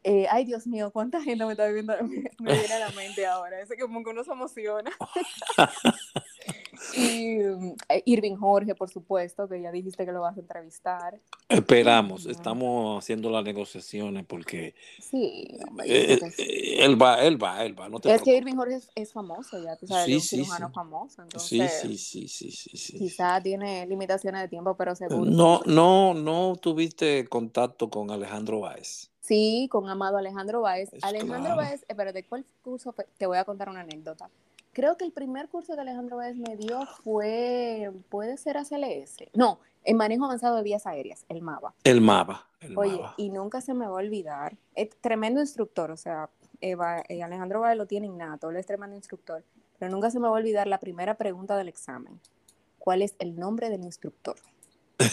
[0.02, 1.92] Eh, ay, Dios mío, cuánta gente me está viendo,
[2.38, 3.60] me, viene a la mente ahora.
[3.60, 4.90] Ese que como que uno se emociona.
[6.96, 7.36] y
[7.88, 11.20] eh, Irving Jorge, por supuesto, que ya dijiste que lo vas a entrevistar.
[11.50, 14.74] Esperamos, estamos haciendo las negociaciones porque.
[15.00, 16.18] Sí, eh,
[16.78, 17.90] él va, él va, él va.
[17.90, 21.22] No es que Irving Jorge es, famoso, ya tú sabes, es un cirujano famoso.
[21.22, 25.30] Entonces, sí, sí, sí, sí, sí, Quizá tiene limitaciones de tiempo, pero seguro.
[25.30, 29.10] No, no, no tuviste contacto con Alejandro Báez.
[29.30, 30.90] Sí, con Amado Alejandro Báez.
[31.02, 32.92] Alejandro Báez, espérate, ¿cuál curso?
[33.16, 34.28] Te voy a contar una anécdota.
[34.72, 39.18] Creo que el primer curso que Alejandro Báez me dio fue, puede ser ACLS.
[39.32, 41.72] No, en manejo avanzado de vías aéreas, el MAVA.
[41.84, 42.44] El MAVA.
[42.74, 44.56] Oye, y nunca se me va a olvidar.
[44.74, 46.28] Es tremendo instructor, o sea,
[46.60, 46.74] eh,
[47.22, 49.44] Alejandro Báez lo tiene innato, él es tremendo instructor.
[49.78, 52.18] Pero nunca se me va a olvidar la primera pregunta del examen.
[52.80, 54.34] ¿Cuál es el nombre del instructor?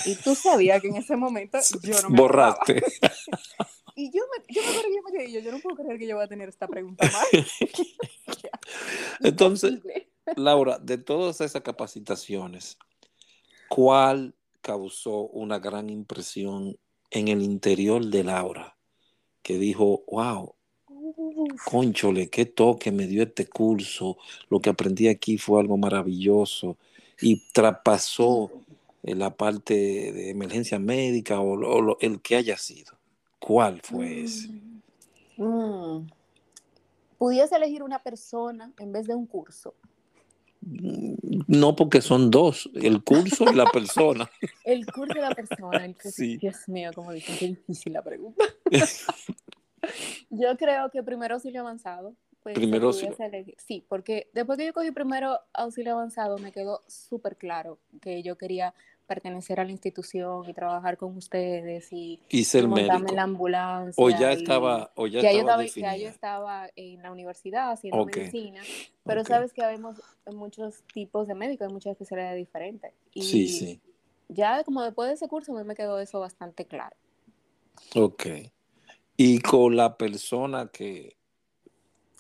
[0.06, 2.82] Y tú sabías que en ese momento yo no me Borraste.
[4.00, 5.98] Y yo me, yo me acuerdo que yo me quedé, yo, yo no puedo creer
[5.98, 7.26] que yo voy a tener esta pregunta más.
[9.22, 9.80] Entonces,
[10.36, 12.78] Laura, de todas esas capacitaciones,
[13.68, 16.78] ¿cuál causó una gran impresión
[17.10, 18.78] en el interior de Laura?
[19.42, 20.54] Que dijo, wow,
[21.66, 24.18] conchole, qué toque me dio este curso,
[24.50, 26.78] lo que aprendí aquí fue algo maravilloso
[27.20, 28.52] y traspasó
[29.02, 32.97] la parte de emergencia médica o, el que haya sido.
[33.40, 34.50] ¿Cuál fue ese?
[34.50, 35.44] Mm.
[35.44, 36.08] Mm.
[37.18, 39.76] ¿Pudiese elegir una persona en vez de un curso?
[40.62, 44.30] Mm, no, porque son dos, el curso y la persona.
[44.64, 45.88] el curso y la persona.
[46.40, 48.44] Dios mío, como dicen, qué difícil la pregunta.
[50.30, 52.16] yo creo que primero auxilio avanzado.
[52.44, 53.16] Pues, primero auxilio.
[53.58, 58.38] Sí, porque después que yo cogí primero auxilio avanzado, me quedó súper claro que yo
[58.38, 58.74] quería
[59.08, 64.04] pertenecer a la institución y trabajar con ustedes y, y ser montarme en la ambulancia.
[64.04, 68.62] O ya estaba, o ya, estaba, ya yo estaba en la universidad haciendo medicina,
[69.04, 69.96] pero sabes que habemos
[70.32, 72.92] muchos tipos de médicos, hay muchas especialidades diferentes.
[73.14, 73.82] Y sí, sí.
[74.30, 76.96] Ya como después de ese curso me quedó eso bastante claro.
[77.96, 78.26] Ok.
[79.16, 81.16] Y con la persona que...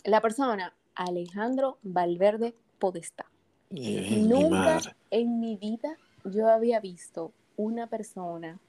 [0.03, 3.25] La persona, Alejandro Valverde Podestá.
[3.69, 4.79] Nunca
[5.11, 5.97] en mi vida
[6.27, 8.59] yo había visto una persona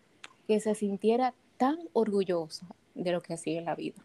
[0.46, 4.02] que se sintiera tan orgullosa de lo que hacía en la vida.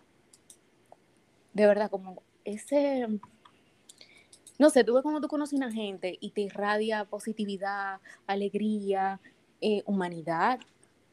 [1.53, 3.07] De verdad, como ese,
[4.59, 9.19] no sé, tú ves cuando tú conoces a una gente y te irradia positividad, alegría,
[9.61, 10.59] eh, humanidad.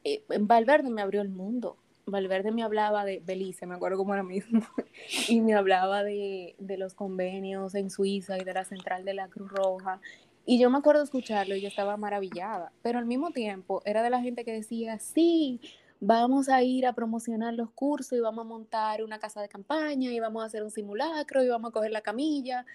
[0.03, 1.77] Eh, Valverde me abrió el mundo.
[2.07, 4.61] Valverde me hablaba de Belice, me acuerdo como ahora mismo,
[5.29, 9.27] y me hablaba de, de, los convenios en Suiza y de la central de la
[9.27, 10.01] Cruz Roja
[10.45, 14.09] y yo me acuerdo escucharlo y yo estaba maravillada, pero al mismo tiempo era de
[14.09, 15.61] la gente que decía, sí,
[15.99, 20.11] vamos a ir a promocionar los cursos y vamos a montar una casa de campaña
[20.11, 22.65] y vamos a hacer un simulacro y vamos a coger la camilla.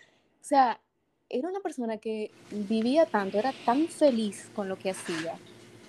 [0.41, 0.81] O sea,
[1.29, 5.35] era una persona que vivía tanto, era tan feliz con lo que hacía,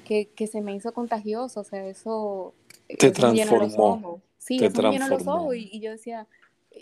[0.03, 2.53] que, se me hizo contagioso, o sea, eso...
[2.87, 4.21] Te transformó.
[4.37, 6.25] Sí, eso me llena los ojos y, y, yo decía,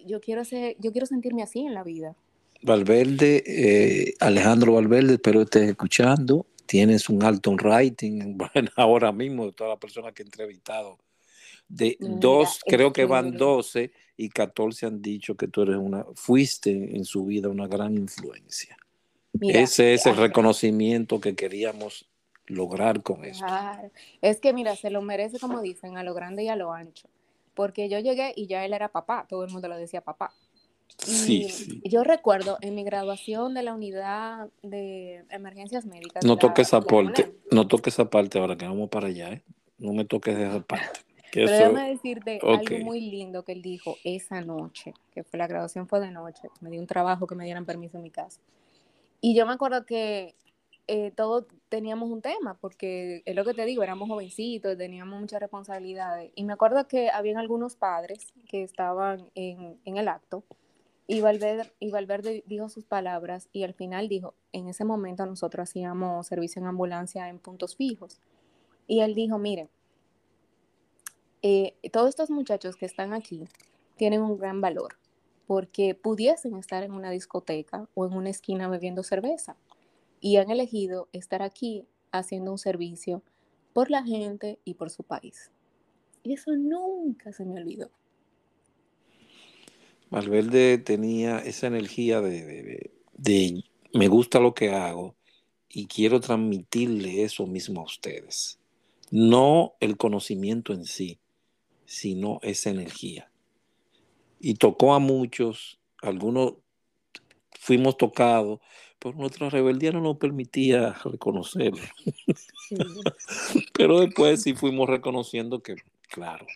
[0.05, 2.15] yo quiero, ser, yo quiero sentirme así en la vida.
[2.61, 6.47] Valverde, eh, Alejandro Valverde, espero estés escuchando.
[6.65, 10.97] Tienes un alto rating bueno, ahora mismo de todas las personas que he entrevistado.
[11.67, 16.71] De dos, creo que van 12 y 14 han dicho que tú eres una, fuiste
[16.95, 18.77] en su vida una gran influencia.
[19.41, 22.07] Ese es el reconocimiento que queríamos
[22.47, 23.45] lograr con eso.
[24.21, 27.09] Es que mira, se lo merece como dicen, a lo grande y a lo ancho.
[27.53, 30.33] Porque yo llegué y ya él era papá, todo el mundo lo decía papá.
[30.98, 31.82] Sí, sí.
[31.84, 36.24] Yo recuerdo en mi graduación de la unidad de emergencias médicas.
[36.26, 39.43] No toques esa parte, no toques esa parte ahora que vamos para allá, ¿eh?
[39.78, 41.02] No me toques esa parte.
[41.32, 45.88] Pero déjame decirte algo muy lindo que él dijo esa noche, que fue la graduación
[45.88, 48.39] fue de noche, me dio un trabajo que me dieran permiso en mi casa.
[49.19, 50.34] Y yo me acuerdo que
[50.88, 55.41] eh, todos teníamos un tema, porque es lo que te digo, éramos jovencitos, teníamos muchas
[55.41, 56.32] responsabilidades.
[56.36, 60.43] Y me acuerdo que habían algunos padres que estaban en, en el acto
[61.07, 65.69] y Valverde, y Valverde dijo sus palabras y al final dijo, en ese momento nosotros
[65.69, 68.19] hacíamos servicio en ambulancia en puntos fijos.
[68.87, 69.69] Y él dijo, miren,
[71.41, 73.45] eh, todos estos muchachos que están aquí
[73.97, 74.97] tienen un gran valor
[75.45, 79.55] porque pudiesen estar en una discoteca o en una esquina bebiendo cerveza
[80.19, 83.21] y han elegido estar aquí haciendo un servicio
[83.73, 85.51] por la gente y por su país.
[86.23, 87.91] Y eso nunca se me olvidó.
[90.15, 92.89] Valverde tenía esa energía de,
[93.91, 95.13] me gusta lo que hago
[95.67, 98.58] y quiero transmitirle eso mismo a ustedes.
[99.12, 101.19] No el conocimiento en sí,
[101.86, 103.30] sino esa energía.
[104.39, 106.54] Y tocó a muchos, algunos
[107.60, 108.62] fuimos tocados,
[108.99, 111.84] pero nuestra rebeldía no nos permitía reconocerlo.
[113.73, 115.75] pero después sí fuimos reconociendo que,
[116.08, 116.47] claro,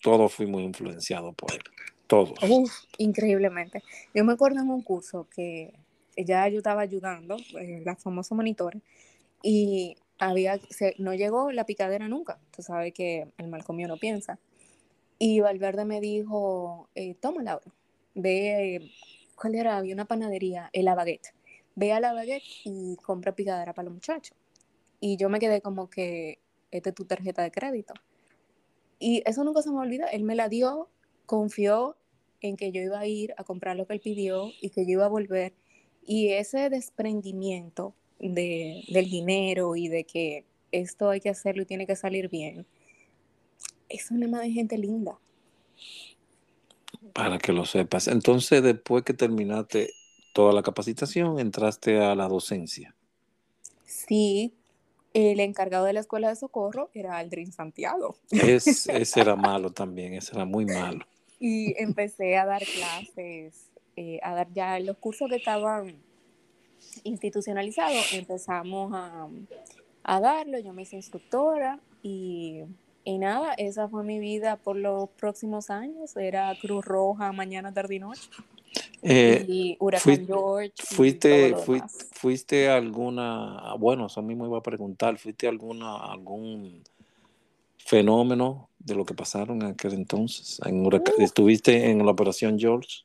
[0.00, 1.60] todos fuimos influenciados por él.
[2.08, 2.38] Todos.
[2.96, 3.82] increíblemente.
[4.14, 5.74] Yo me acuerdo en un curso que
[6.16, 8.82] ya yo estaba ayudando, eh, la famosa monitores,
[9.42, 10.58] y había,
[10.96, 12.40] no llegó la picadera nunca.
[12.50, 14.38] Tú sabes que el mal no piensa.
[15.18, 17.66] Y Valverde me dijo, eh, toma Laura,
[18.14, 18.90] ve,
[19.36, 19.76] ¿cuál era?
[19.76, 21.34] Había una panadería, el la baguette.
[21.74, 24.36] Ve a la baguette y compra picadera para los muchachos.
[24.98, 26.38] Y yo me quedé como que,
[26.70, 27.92] esta es tu tarjeta de crédito.
[28.98, 30.06] Y eso nunca se me olvida.
[30.06, 30.88] Él me la dio
[31.28, 31.94] confió
[32.40, 34.92] en que yo iba a ir a comprar lo que él pidió y que yo
[34.92, 35.52] iba a volver.
[36.04, 41.86] Y ese desprendimiento de, del dinero y de que esto hay que hacerlo y tiene
[41.86, 42.66] que salir bien,
[43.90, 45.18] es una más de gente linda.
[47.12, 48.08] Para que lo sepas.
[48.08, 49.90] Entonces, después que terminaste
[50.32, 52.94] toda la capacitación, entraste a la docencia.
[53.84, 54.54] Sí,
[55.12, 58.16] el encargado de la escuela de socorro era Aldrin Santiago.
[58.30, 61.04] ese era malo también, ese era muy malo
[61.38, 65.94] y empecé a dar clases, eh, a dar ya los cursos que estaban
[67.04, 69.28] institucionalizados, empezamos a,
[70.04, 72.62] a darlo, yo me hice instructora y,
[73.04, 77.96] y, nada, esa fue mi vida por los próximos años, era Cruz Roja, mañana, tarde
[77.96, 78.28] y noche.
[79.02, 80.72] Eh, y Huracán George.
[80.76, 81.54] Fuiste,
[82.12, 86.82] fuiste, alguna, bueno, eso mismo iba a preguntar, ¿fuiste alguna, algún
[87.76, 90.60] fenómeno de lo que pasaron en aquel entonces.
[90.64, 90.88] En
[91.18, 93.02] ¿Estuviste en la operación George?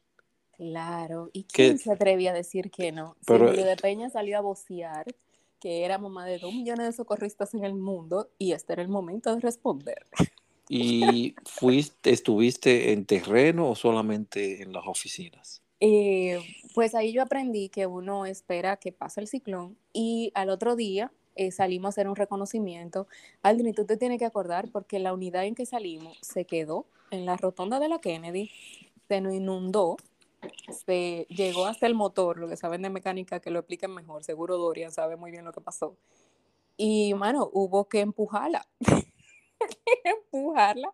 [0.56, 3.16] Claro, ¿y quién se atrevía a decir que no?
[3.26, 5.06] Pero, de Peña salió a vocear
[5.60, 8.90] que era mamá de dos millones de socorristas en el mundo y este era el
[8.90, 10.06] momento de responder.
[10.68, 15.62] ¿Y fuiste, estuviste en terreno o solamente en las oficinas?
[15.80, 16.40] Eh,
[16.74, 21.12] pues ahí yo aprendí que uno espera que pase el ciclón y al otro día
[21.36, 23.08] eh, salimos a hacer un reconocimiento.
[23.42, 27.26] Aldrin, tú te tienes que acordar porque la unidad en que salimos se quedó en
[27.26, 28.52] la rotonda de la Kennedy,
[29.08, 29.98] se nos inundó,
[30.86, 34.58] se llegó hasta el motor, lo que saben de mecánica que lo expliquen mejor, seguro
[34.58, 35.96] Dorian sabe muy bien lo que pasó.
[36.76, 38.66] Y, mano, hubo que empujarla,
[40.04, 40.94] empujarla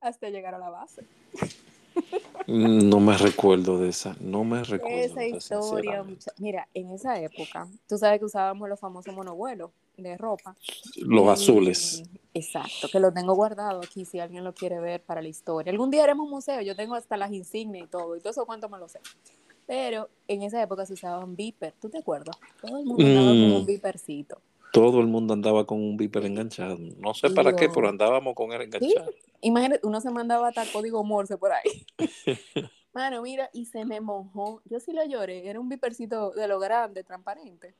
[0.00, 1.04] hasta llegar a la base.
[2.46, 4.96] No me recuerdo de esa, no me recuerdo.
[4.96, 6.04] Esa historia,
[6.38, 10.54] mira, en esa época, tú sabes que usábamos los famosos monovuelos de ropa.
[10.96, 12.04] Los azules.
[12.34, 15.72] Exacto, que los tengo guardado aquí si alguien lo quiere ver para la historia.
[15.72, 18.46] Algún día haremos un museo, yo tengo hasta las insignias y todo, y todo eso
[18.46, 19.00] cuánto me lo sé.
[19.66, 22.36] Pero en esa época se usaban viper, ¿tú te acuerdas?
[22.60, 23.66] Todo el mundo andaba con un mm.
[23.66, 24.38] vipercito
[24.76, 26.76] todo el mundo andaba con un viper enganchado.
[26.98, 29.10] No sé para qué, pero andábamos con él enganchado.
[29.40, 31.86] Imagínate, uno se mandaba hasta código Morse por ahí.
[32.92, 34.60] Mano, mira, y se me mojó.
[34.66, 35.48] Yo sí lo lloré.
[35.48, 37.74] Era un vipercito de lo grande, transparente.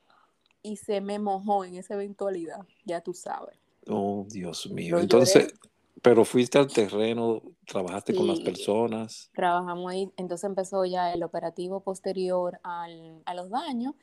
[0.63, 2.65] Y se me mojó en esa eventualidad.
[2.83, 3.59] Ya tú sabes.
[3.87, 4.97] Oh, Dios mío.
[4.97, 5.53] Entonces,
[6.01, 9.29] pero fuiste al terreno, trabajaste con las personas.
[9.35, 10.11] Trabajamos ahí.
[10.17, 13.93] Entonces empezó ya el operativo posterior al, a los daños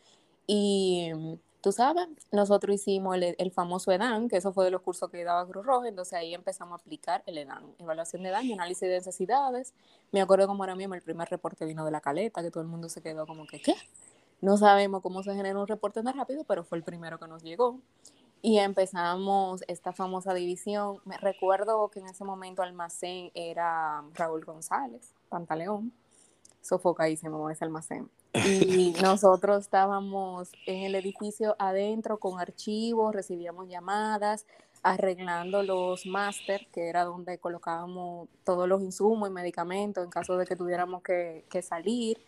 [0.47, 1.11] Y
[1.65, 5.49] tú sabes, nosotros hicimos el, famoso EDAN, que eso fue de los cursos que daba
[5.49, 9.73] Cruz Roja, entonces ahí empezamos a aplicar el EDAN, evaluación de daño, análisis de necesidades.
[10.13, 12.69] Me acuerdo como ahora mismo el primer reporte vino de la caleta, que todo el
[12.69, 13.77] mundo se quedó como que, ¿qué?
[14.43, 17.43] No sabemos cómo se genera un reporte tan rápido, pero fue el primero que nos
[17.43, 17.81] llegó.
[18.43, 20.99] Y empezamos esta famosa división.
[21.07, 25.95] Me recuerdo que en ese momento almacén era Raúl González, Pantaleón,
[26.61, 28.11] sofocadísimo ese almacén.
[28.35, 34.47] Y nosotros estábamos en el edificio adentro con archivos, recibíamos llamadas,
[34.83, 40.47] arreglando los máster, que era donde colocábamos todos los insumos y medicamentos en caso de
[40.47, 42.19] que tuviéramos que, salir.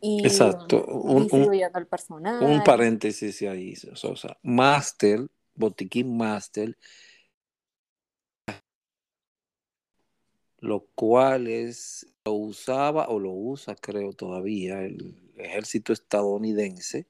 [0.00, 0.82] Y Exacto.
[0.86, 1.28] Un,
[1.74, 2.42] al personal.
[2.42, 4.38] un paréntesis ahí, Sosa.
[4.42, 6.74] Máster, botiquín máster,
[10.58, 17.06] lo cual es, lo usaba o lo usa, creo todavía, el ejército estadounidense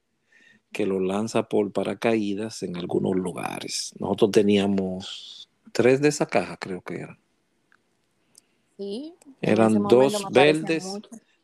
[0.71, 3.93] que lo lanza por paracaídas en algunos lugares.
[3.99, 7.19] Nosotros teníamos tres de esa caja, creo que eran.
[8.77, 9.13] Sí.
[9.41, 10.85] Eran dos verdes,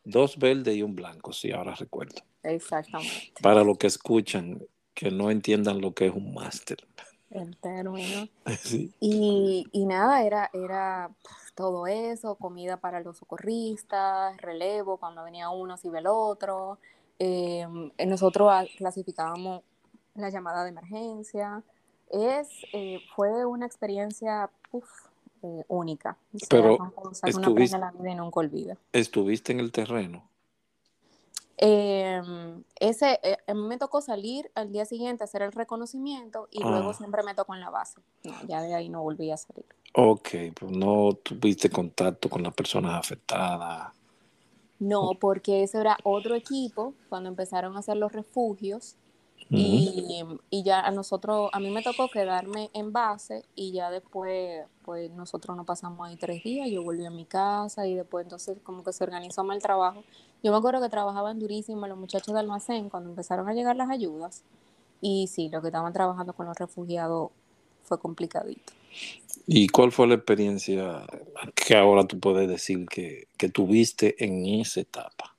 [0.03, 2.21] dos verdes y un blanco, sí, ahora recuerdo.
[2.43, 3.33] Exactamente.
[3.41, 4.63] Para los que escuchan,
[4.93, 6.77] que no entiendan lo que es un máster.
[7.31, 8.27] El término.
[8.99, 11.11] Y, y, nada, era, era
[11.55, 16.77] todo eso, comida para los socorristas, relevo, cuando venía uno se iba el otro.
[17.19, 19.63] Em, nosotros clasificábamos
[20.15, 21.63] la llamada de emergencia.
[22.09, 24.49] Es, eh, fue una experiencia
[25.43, 26.17] eh, única.
[26.49, 26.77] Pero
[27.23, 27.77] estuviste,
[28.15, 28.41] nunca
[28.93, 30.23] ¿Estuviste en el terreno?
[31.59, 36.47] Em, ese, eh, a mí me tocó salir al día siguiente a hacer el reconocimiento
[36.51, 36.93] y luego ah.
[36.93, 37.99] siempre me tocó en la base.
[38.47, 39.65] ya de ahí no volví a salir.
[39.93, 40.29] Ok,
[40.59, 43.91] pues no tuviste contacto con las personas afectadas.
[44.79, 48.95] No, porque ese era otro equipo cuando empezaron a hacer los refugios
[49.49, 54.65] y, y, ya a nosotros, a mí me tocó quedarme en base y ya después,
[54.83, 58.57] pues nosotros nos pasamos ahí tres días, yo volví a mi casa y después entonces
[58.61, 60.03] como que se organizó mal el trabajo.
[60.43, 63.89] Yo me acuerdo que trabajaban durísimo los muchachos de almacén cuando empezaron a llegar las
[63.89, 64.43] ayudas
[65.01, 67.31] y sí, lo que estaban trabajando con los refugiados
[67.83, 68.73] fue complicadito.
[69.45, 71.05] ¿Y cuál fue la experiencia
[71.55, 75.37] que ahora tú puedes decir que, que tuviste en esa etapa?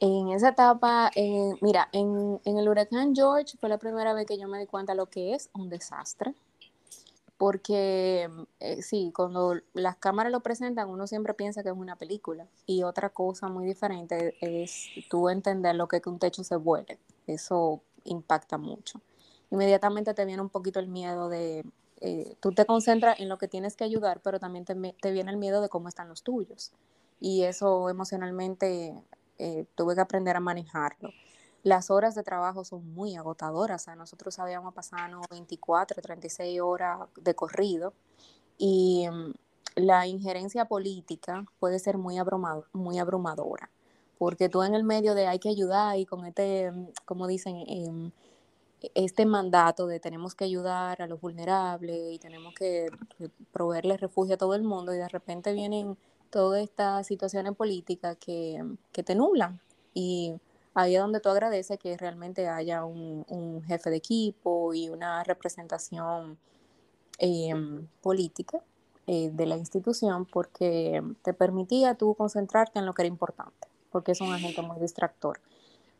[0.00, 4.48] En esa etapa, eh, mira, en, el huracán George fue la primera vez que yo
[4.48, 6.32] me di cuenta de lo que es un desastre.
[7.40, 8.28] Porque
[8.60, 12.46] eh, sí, cuando las cámaras lo presentan, uno siempre piensa que es una película.
[12.66, 16.56] Y otra cosa muy diferente es tú entender lo que es que un techo se
[16.56, 16.98] vuele.
[17.26, 19.00] Eso impacta mucho.
[19.50, 21.64] Inmediatamente te viene un poquito el miedo de,
[22.02, 25.30] eh, tú te concentras en lo que tienes que ayudar, pero también te, te viene
[25.30, 26.72] el miedo de cómo están los tuyos.
[27.20, 29.02] Y eso emocionalmente
[29.38, 31.08] eh, tuve que aprender a manejarlo.
[31.62, 33.86] Las horas de trabajo son muy agotadoras.
[33.96, 37.92] nosotros habíamos pasado 24, 36 horas de corrido
[38.56, 39.32] y mm,
[39.76, 42.16] la injerencia política puede ser muy,
[42.72, 43.70] muy abrumadora,
[44.18, 47.56] porque tú en el medio de hay que ayudar y con este, mm, como dicen,
[47.68, 48.10] em,
[48.94, 54.34] este mandato de tenemos que ayudar a los vulnerables y tenemos que eh, proveerle refugio
[54.34, 55.98] a todo el mundo y de repente vienen
[56.30, 59.60] todas estas situaciones políticas que, que te nublan.
[59.94, 60.34] Y
[60.80, 66.38] ahí es donde tú agradeces que realmente haya un, jefe de equipo y una representación
[67.18, 68.62] em, política
[69.06, 74.12] eh, de la institución porque te permitía tú concentrarte en lo que era importante, porque
[74.12, 75.40] es un agente muy distractor.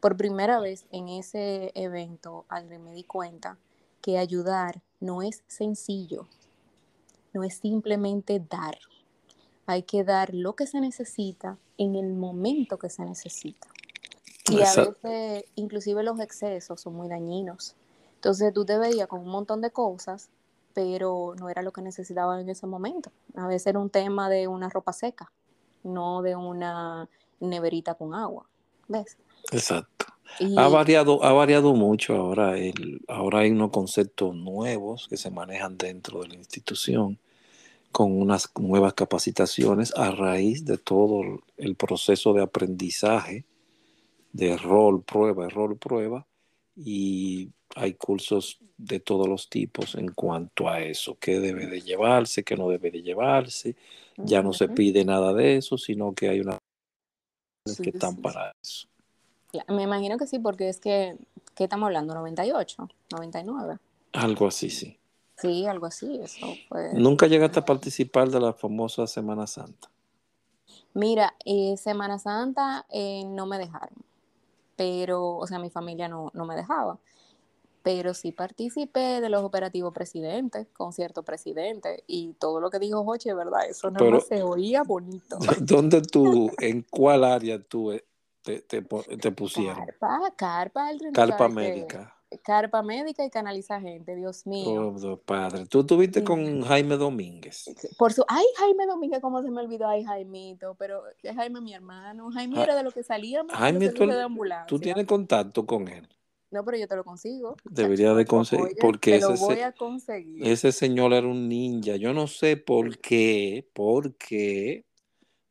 [0.01, 3.59] Por primera vez en ese evento, alguien me di cuenta
[4.01, 6.27] que ayudar no es sencillo,
[7.33, 8.79] no es simplemente dar,
[9.67, 13.69] hay que dar lo que se necesita en el momento que se necesita.
[14.51, 17.77] Y a veces, inclusive los excesos son muy dañinos.
[18.17, 20.29] Entonces tú te veías con un montón de cosas,
[20.75, 23.11] pero no era lo que necesitaba en ese momento.
[23.35, 25.33] A veces era un tema de una ropa seca,
[25.83, 27.09] no de una
[27.41, 28.47] neverita con agua.
[28.89, 29.17] ¿Ves?
[29.53, 30.07] Exacto.
[30.57, 32.59] ha variado, ha variado mucho ahora.
[32.59, 37.19] El, ahora hay unos conceptos nuevos que se manejan dentro de la institución
[37.93, 43.45] con unas nuevas capacitaciones a raíz de todo el proceso de aprendizaje
[44.33, 46.27] de rol, prueba, rol, prueba,
[46.77, 52.43] y hay cursos de todos los tipos en cuanto a eso, qué debe de llevarse,
[52.43, 53.77] qué no debe de llevarse,
[54.17, 56.59] ya no se pide nada de eso, sino que hay unas
[57.77, 58.89] que están para eso.
[59.69, 61.17] me imagino que sí, porque es que,
[61.55, 62.15] ¿qué estamos hablando?
[62.15, 62.89] ¿98?
[63.11, 63.79] ¿99?
[64.13, 64.97] Algo así, sí.
[65.37, 66.93] Sí, algo así, eso fue.
[66.95, 69.91] ¿Nunca llegaste a participar de la famosa Semana Santa?
[70.93, 73.95] Mira, eh, Semana Santa eh, no me dejaron,
[74.81, 76.99] pero, o sea, mi familia no, no me dejaba.
[77.83, 83.35] Pero sí participé de los operativos presidentes, concierto presidente, y todo lo que dijo Joche,
[83.35, 83.69] ¿verdad?
[83.69, 85.39] Eso no se oía bonito.
[85.61, 88.07] ¿Dónde tú, en cuál área tú eh,
[88.43, 89.85] te, te, te pusieron?
[89.85, 94.95] Carpa, carpa, el Carpa médica carpa médica y canaliza gente, Dios mío.
[95.25, 95.67] Padre.
[95.67, 97.65] ¿Tú tuviste con Jaime Domínguez?
[97.99, 99.89] Por su, ay, Jaime Domínguez, ¿cómo se me olvidó?
[99.89, 102.31] Ay, Jaimito, pero es Jaime mi hermano.
[102.33, 104.67] Jaime era de lo que salíamos Jaime, tú, de ambulancia.
[104.67, 106.09] ¿Tú tienes contacto con él?
[106.51, 107.57] No, pero yo te lo consigo.
[107.65, 110.47] Debería de conseguir, porque ese, lo voy a conseguir.
[110.47, 111.95] ese señor era un ninja.
[111.97, 114.85] Yo no sé por qué, porque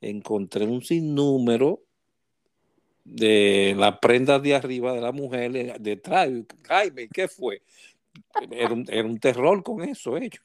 [0.01, 1.83] encontré un sinnúmero
[3.09, 6.29] de la prenda de arriba de la mujer eh, detrás.
[6.67, 7.63] Jaime, ¿qué fue?
[8.51, 10.43] Era un, terror con eso ellos.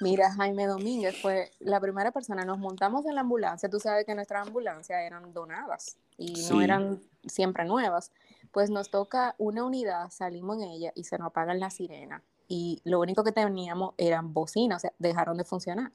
[0.00, 2.44] Mira, Jaime Domínguez fue la primera persona.
[2.44, 3.68] Nos montamos en la ambulancia.
[3.68, 8.12] Tú sabes que nuestras ambulancias eran donadas y no eran siempre nuevas.
[8.50, 12.22] Pues nos toca una unidad, salimos en ella y se nos apagan las sirenas.
[12.48, 15.92] Y lo único que teníamos eran bocinas, o sea, dejaron de funcionar.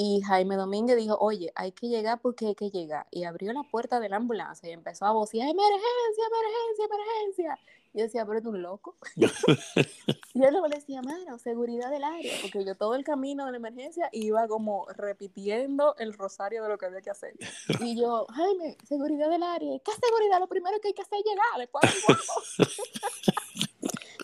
[0.00, 3.08] Y Jaime Domínguez dijo, oye, hay que llegar porque hay que llegar.
[3.10, 7.58] Y abrió la puerta de la ambulancia y empezó a vocear, emergencia, emergencia, emergencia.
[7.92, 8.94] Y yo decía, pero tú un loco.
[9.16, 13.50] y yo luego le decía, mano, seguridad del área, porque yo todo el camino de
[13.50, 17.34] la emergencia iba como repitiendo el rosario de lo que había que hacer.
[17.80, 19.80] Y yo, Jaime, seguridad del área.
[19.80, 20.38] ¿Qué seguridad?
[20.38, 21.84] Lo primero que hay que hacer es llegar, después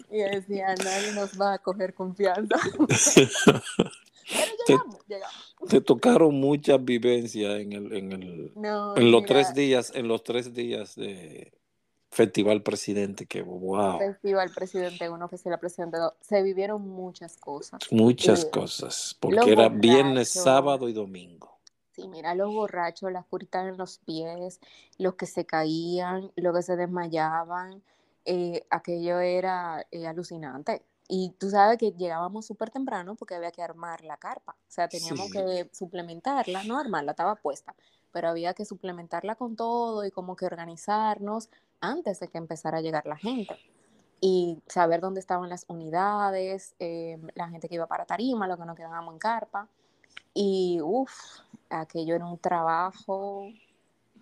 [0.08, 2.60] Y decía, nadie nos va a coger confianza.
[4.28, 4.52] Pero
[5.08, 8.52] llegamos, te, tocaron muchas vivencias en el, en el
[8.96, 11.52] en los tres días, en los tres días de
[12.10, 13.98] Festival Presidente, que wow.
[13.98, 17.80] Festival Presidente uno Festival Presidente Se vivieron muchas cosas.
[17.90, 21.58] Muchas cosas, porque era viernes, sábado y domingo.
[21.92, 24.60] Sí, mira, los borrachos, las curitas en los pies,
[24.98, 27.82] los que se caían, los que se desmayaban,
[28.24, 30.82] eh, aquello era eh, alucinante.
[31.06, 34.52] Y tú sabes que llegábamos súper temprano porque había que armar la carpa.
[34.52, 37.74] O sea, teníamos que suplementarla, no armarla, estaba puesta,
[38.12, 41.50] pero había que suplementarla con todo y como que organizarnos
[41.80, 43.58] antes de que empezara a llegar la gente.
[44.20, 48.64] Y saber dónde estaban las unidades, eh, la gente que iba para Tarima, lo que
[48.64, 49.68] nos quedábamos en carpa.
[50.32, 51.12] Y uff,
[51.68, 53.50] aquello era un trabajo,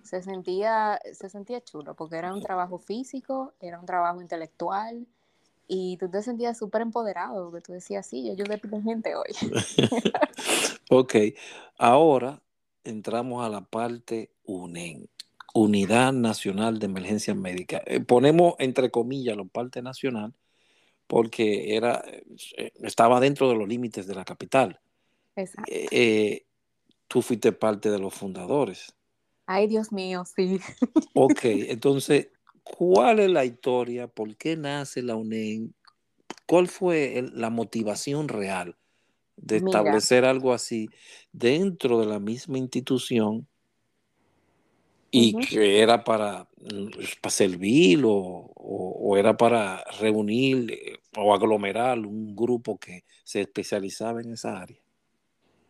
[0.02, 5.06] se sentía, se sentía chulo, porque era un trabajo físico, era un trabajo intelectual,
[5.74, 9.32] y tú te sentías súper empoderado, porque tú decías, sí, yo ayudé a gente hoy.
[10.90, 11.14] ok,
[11.78, 12.42] ahora
[12.84, 15.08] entramos a la parte UNEN,
[15.54, 17.80] Unidad Nacional de Emergencias Médicas.
[17.86, 20.34] Eh, ponemos entre comillas la parte nacional
[21.06, 22.04] porque era,
[22.58, 24.78] eh, estaba dentro de los límites de la capital.
[25.36, 25.72] Exacto.
[25.72, 26.44] Eh,
[27.08, 28.94] tú fuiste parte de los fundadores.
[29.46, 30.60] Ay, Dios mío, sí.
[31.14, 32.28] Ok, entonces
[32.62, 34.06] ¿Cuál es la historia?
[34.06, 35.74] ¿Por qué nace la UNEN?
[36.46, 38.76] ¿Cuál fue la motivación real
[39.36, 40.88] de establecer algo así
[41.32, 43.48] dentro de la misma institución
[45.10, 46.88] y que era para, mm,
[47.20, 54.32] para servir o, era para reunir eh, o aglomerar un grupo que se especializaba en
[54.32, 54.80] esa área?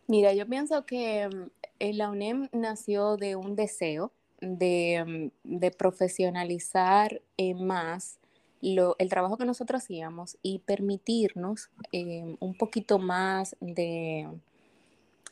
[0.07, 4.13] Mira, yo pienso que mm, la UNEM nació de un deseo
[4.43, 8.19] Mm, de, profesionalizar eh, más
[8.61, 14.27] lo, el trabajo que nosotros hacíamos y permitirnos eh, un poquito más de,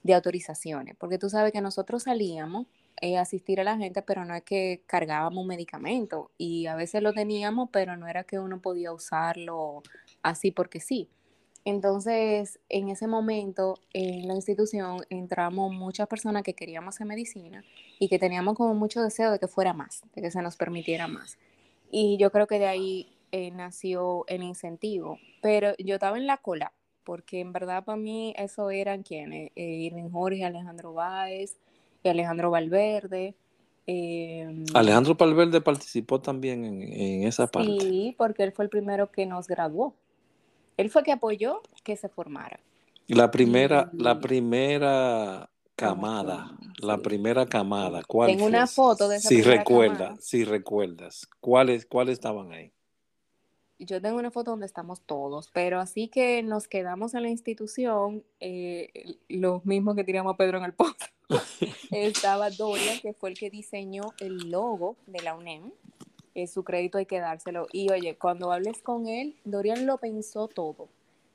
[0.04, 2.68] de, autorizaciones, porque tú sabes que nosotros salíamos
[3.02, 6.76] eh, a asistir a la gente, pero no es que cargábamos un medicamento y a
[6.76, 9.84] veces lo teníamos, pero no era que uno podía usarlo
[10.24, 11.10] así porque sí.
[11.64, 17.64] Entonces, en ese momento, en la institución entramos muchas personas que queríamos hacer medicina
[18.00, 21.08] y que teníamos como mucho deseo de que fuera más, de que se nos permitiera
[21.08, 21.38] más.
[21.92, 25.20] Y yo creo que de ahí eh, nació el incentivo.
[25.42, 29.64] Pero yo estaba en la cola, porque en verdad para mí eso eran quienes, eh,
[29.64, 31.58] Irving Jorge, Alejandro Báez
[32.04, 33.36] y Alejandro Valverde.
[33.86, 37.78] Em, Alejandro Valverde participó también en, en esa parte.
[37.80, 39.96] Sí, porque él fue el primero que nos graduó.
[40.82, 42.60] Él fue que apoyó que se formara.
[43.08, 49.42] La primera, la primera camada, la primera camada, ¿cuál Tengo una foto de esa Si
[49.42, 52.72] recuerdas, si recuerdas, ¿cuáles, ¿cuáles estaban ahí?
[53.78, 58.24] Yo tengo una foto donde estamos todos, pero así que nos quedamos en la institución,
[58.40, 60.96] eh, los mismos que tiramos a Pedro en el pozo.
[61.92, 65.72] Estaba Doria, que fue el que diseñó el logo de la UNEM,
[66.48, 67.68] su crédito hay que dárselo.
[67.72, 70.90] Y oye, cuando hables con él, Dorian lo pensó todo,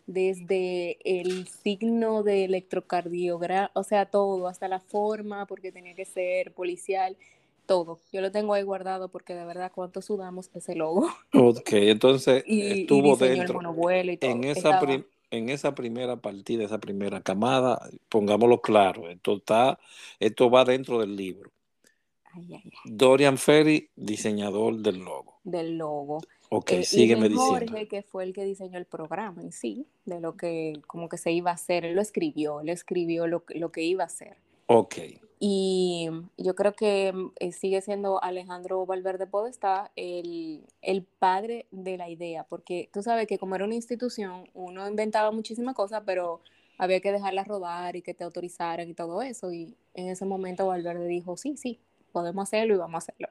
[0.07, 6.53] desde el signo de electrocardiograma, o sea, todo, hasta la forma, porque tenía que ser
[6.53, 7.16] policial.
[7.66, 7.99] todo.
[8.12, 11.09] Yo lo tengo ahí guardado porque de verdad cuánto sudamos ese logo.
[11.34, 13.61] Ok, entonces estuvo dentro.
[14.05, 14.30] y todo.
[14.30, 14.80] En esa,
[15.30, 19.78] en esa primera partida, esa primera camada, pongámoslo claro, esto está,
[20.20, 21.51] esto va dentro del libro.
[22.84, 25.41] Dorian Ferry, diseñador del logo.
[25.45, 26.20] Del logo.
[26.49, 27.66] Ok, eh, sígueme diciendo.
[27.66, 31.18] Jorge, que fue el que diseñó el programa en sí, de lo que como que
[31.18, 34.37] se iba a hacer, él lo escribió, él escribió lo, lo que iba a hacer.
[34.66, 34.97] Ok.
[35.39, 36.09] Y
[36.39, 42.45] yo creo que eh, sigue siendo Alejandro Valverde Podestá el, el padre de la idea,
[42.45, 46.41] porque tú sabes que como era una institución, uno inventaba muchísimas cosas, pero
[46.78, 49.53] había que dejarla rodar y que te autorizaran y todo eso.
[49.53, 51.80] Y en ese momento Valverde dijo, sí, sí,
[52.17, 53.29] podemos hacerlo y vamos a hacerlo.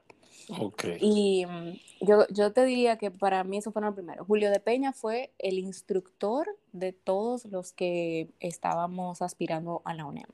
[0.60, 1.00] Okay.
[1.02, 4.24] Y mm, yo, yo te diría que para mí eso fue lo primero.
[4.26, 10.28] Julio de Peña fue el instructor de todos los que estábamos aspirando a la UNEM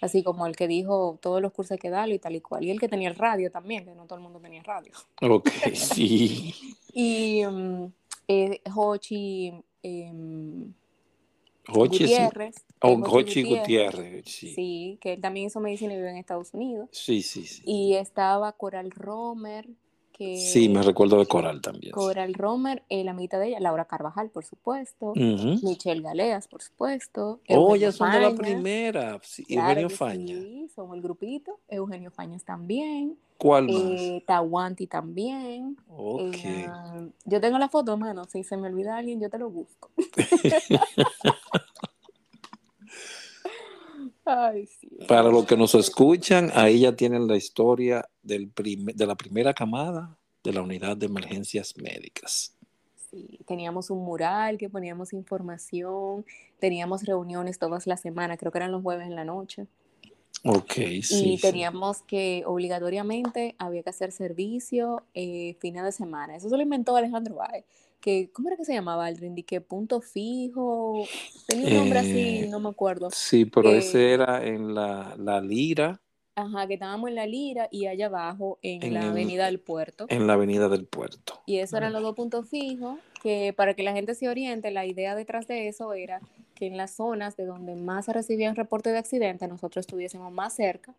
[0.00, 2.70] así como el que dijo todos los cursos que darlo y tal y cual, y
[2.70, 4.92] el que tenía el radio también, que no todo el mundo tenía radio.
[5.20, 6.54] Ok, sí.
[6.92, 7.90] y um,
[8.28, 9.52] eh, Hochi,
[11.68, 12.54] em, Gutiérrez.
[12.80, 14.54] Oh, Hochi Gutiérrez, sí.
[14.54, 16.88] Sí, que él también hizo medicina y vive en Estados Unidos.
[16.92, 17.62] Sí, sí, sí.
[17.64, 19.68] Y estaba Coral Romer,
[20.18, 21.92] sí, me recuerdo de Coral también.
[21.92, 27.40] Coral Romer, eh, la mitad de ella, Laura Carvajal, por supuesto, Michelle Galeas, por supuesto.
[27.48, 30.34] Oh, ya son de la primera, sí, Eugenio Faña.
[30.34, 33.16] Sí, somos el grupito, Eugenio Fañas también.
[33.38, 34.26] ¿Cuál eh, más?
[34.26, 35.76] Tawanti también.
[35.88, 36.34] Ok.
[36.44, 36.68] Eh,
[37.24, 39.90] yo tengo la foto, mano, si se me olvida alguien, yo te lo busco.
[45.06, 50.16] Para los que nos escuchan, ahí ya tienen la historia del de la primera camada
[50.44, 52.54] de la unidad de emergencias médicas.
[53.10, 56.26] Sí, teníamos un mural que poníamos información,
[56.58, 59.66] teníamos reuniones todas las semanas, creo que eran los jueves en la noche.
[60.44, 60.72] Ok,
[61.02, 61.34] sí.
[61.34, 66.36] Y teníamos que obligatoriamente había que hacer servicio eh, fines de semana.
[66.36, 67.64] Eso se lo inventó Alejandro Báez
[68.00, 71.04] que, ¿cómo era que se llamaba el que punto fijo,
[71.46, 73.10] tenía un nombre así, eh, no me acuerdo.
[73.10, 76.00] Sí, pero ese era en la, la, Lira.
[76.34, 80.06] Ajá, que estábamos en la Lira y allá abajo en, la Avenida del Puerto.
[80.08, 81.40] En la Avenida del Puerto.
[81.46, 84.86] Y eso eran los dos puntos fijos, que para que la gente se oriente, la
[84.86, 86.20] idea detrás de eso era
[86.54, 90.54] que en las zonas de donde más se recibían reportes de accidentes, nosotros estuviésemos más
[90.54, 90.94] cerca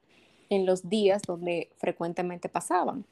[0.50, 3.06] en los días donde frecuentemente pasaban.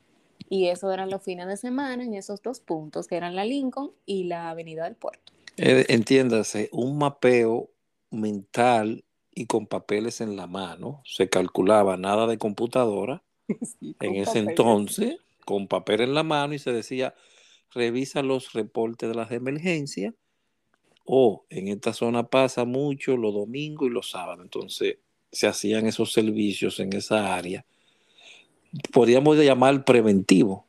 [0.50, 3.92] Y eso eran los fines de semana en esos dos puntos, que eran la Lincoln
[4.06, 5.34] y la Avenida del Puerto.
[5.58, 7.70] Eh, entiéndase, un mapeo
[8.12, 11.02] mental y con papeles en la mano.
[11.06, 13.24] Se calculaba nada de computadora
[14.00, 17.14] en ese entonces, con papel en la mano y se decía,
[17.72, 20.14] revisa los reportes de las emergencias
[21.04, 24.44] o en esta zona pasa mucho los domingos y los sábados.
[24.44, 24.98] Entonces
[25.32, 27.66] se hacían esos servicios en esa área
[28.92, 30.66] podríamos llamar preventivo.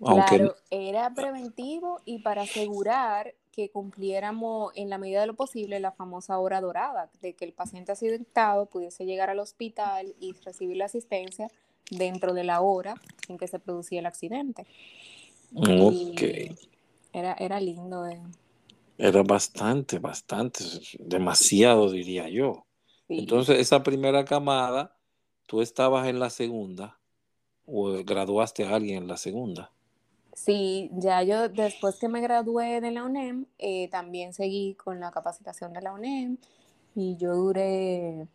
[0.00, 0.36] Aunque...
[0.36, 5.92] Claro, era preventivo y para asegurar que cumpliéramos en la medida de lo posible la
[5.92, 10.86] famosa hora dorada, de que el paciente accidentado pudiese llegar al hospital y recibir la
[10.86, 11.48] asistencia
[11.90, 12.94] dentro de la hora
[13.28, 14.66] en que se producía el accidente.
[15.54, 16.22] Ok.
[17.12, 18.06] era, era lindo.
[18.96, 20.64] Era bastante, bastante,
[20.98, 22.64] demasiado diría yo.
[23.08, 24.96] Entonces, esa primera camada,
[25.46, 26.99] tú estabas en la segunda
[27.72, 29.70] o graduaste a alguien en la segunda?
[30.32, 35.10] Sí, ya yo después que me gradué de la UNEM, eh, también seguí con la
[35.10, 36.38] capacitación de la UNEM
[36.94, 38.26] y yo duré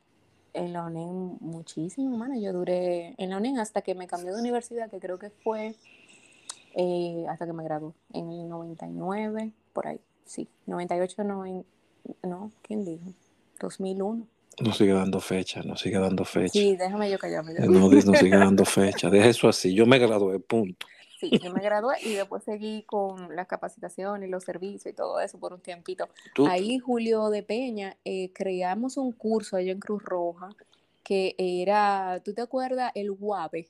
[0.53, 2.39] en la UNEM muchísimo, mano.
[2.39, 5.75] Yo duré en la UNEM hasta que me cambié de universidad, que creo que fue
[6.75, 11.67] eh, hasta que me gradué, en el 99, por ahí, sí, 98, 90,
[12.23, 13.13] no, ¿quién dijo?
[13.59, 14.27] 2001.
[14.61, 16.53] No sigue dando fecha, no sigue dando fecha.
[16.53, 17.53] Sí, déjame yo callarme.
[17.53, 19.09] No, no sigue dando fecha.
[19.09, 19.73] Deja eso así.
[19.73, 20.87] Yo me gradué, punto.
[21.19, 25.39] Sí, yo me gradué y después seguí con las capacitaciones, los servicios y todo eso
[25.39, 26.09] por un tiempito.
[26.49, 30.49] Ahí, Julio de Peña, eh, creamos un curso allá en Cruz Roja
[31.05, 32.91] que era, ¿tú te acuerdas?
[32.95, 33.69] El guave,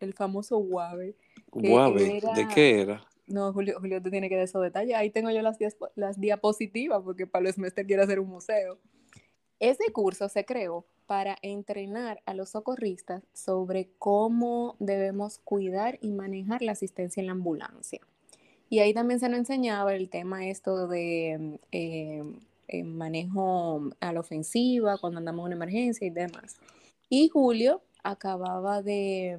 [0.00, 1.14] el famoso guave.
[1.52, 2.20] ¿Guave?
[2.34, 3.06] ¿De qué era?
[3.28, 4.96] No, Julio, Julio te tiene que dar esos detalles.
[4.96, 5.56] Ahí tengo yo las,
[5.94, 8.78] las diapositivas porque para los semestre quiere hacer un museo.
[9.62, 16.62] Ese curso se creó para entrenar a los socorristas sobre cómo debemos cuidar y manejar
[16.62, 18.00] la asistencia en la ambulancia.
[18.68, 22.24] Y ahí también se nos enseñaba el tema esto de eh,
[22.66, 26.56] eh, manejo a la ofensiva, cuando andamos en emergencia y demás.
[27.08, 29.38] Y Julio acababa de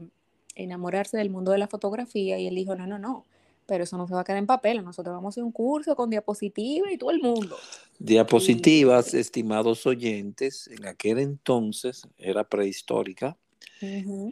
[0.56, 3.26] enamorarse del mundo de la fotografía y él dijo, no, no, no,
[3.66, 4.84] pero eso no se va a quedar en papel.
[4.84, 7.58] Nosotros vamos a hacer un curso con diapositivas y todo el mundo.
[8.00, 13.38] Diapositivas, estimados oyentes, en aquel entonces era prehistórica.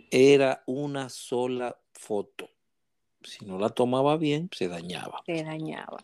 [0.09, 2.49] era una sola foto.
[3.23, 5.21] Si no la tomaba bien, se dañaba.
[5.25, 6.03] Se dañaba.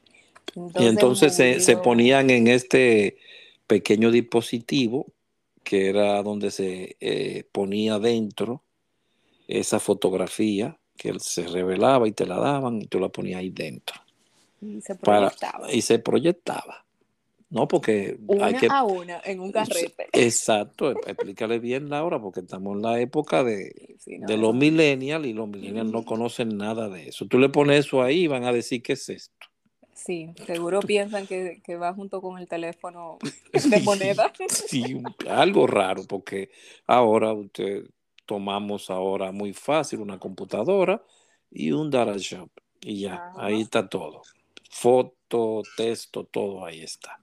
[0.56, 3.18] y entonces se, ponían en este
[3.66, 5.08] pequeño dispositivo
[5.64, 8.64] que era donde se eh, ponía dentro
[9.48, 13.96] esa fotografía que se revelaba y te la daban y tú la ponías ahí dentro.
[14.62, 15.72] Y se proyectaba.
[15.72, 16.84] y se proyectaba.
[17.50, 18.68] No, porque una hay que...
[18.70, 20.08] a una en un carrete.
[20.12, 25.48] Exacto, explícale bien, Laura, porque estamos en la época de, de los millennials y los
[25.48, 27.26] millennials no conocen nada de eso.
[27.28, 29.48] Tú le pones eso ahí y van a decir qué es esto.
[29.94, 33.18] Sí, seguro piensan que, que va junto con el teléfono
[33.70, 34.32] de moneda.
[34.48, 36.52] Sí, algo raro, porque
[36.86, 37.86] ahora usted
[38.28, 41.02] tomamos ahora muy fácil una computadora
[41.50, 42.50] y un data shop
[42.82, 44.22] y ya, ahí está todo.
[44.70, 47.20] Foto, texto, todo ahí está.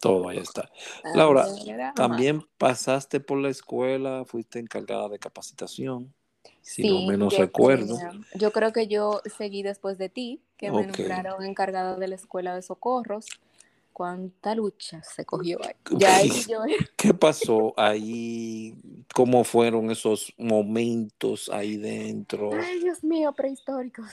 [0.00, 0.70] Todo ahí está.
[1.14, 1.46] Laura,
[1.94, 6.14] también pasaste por la escuela, fuiste encargada de capacitación,
[6.62, 7.98] si sí, no menos recuerdo.
[8.34, 12.54] Yo creo que yo seguí después de ti, que me nombraron encargada de la escuela
[12.54, 13.26] de socorros
[13.96, 16.30] cuánta lucha se cogió ahí.
[16.98, 18.74] ¿Qué pasó ahí?
[19.14, 22.50] ¿Cómo fueron esos momentos ahí dentro?
[22.52, 24.10] Ay, Dios mío, prehistóricos.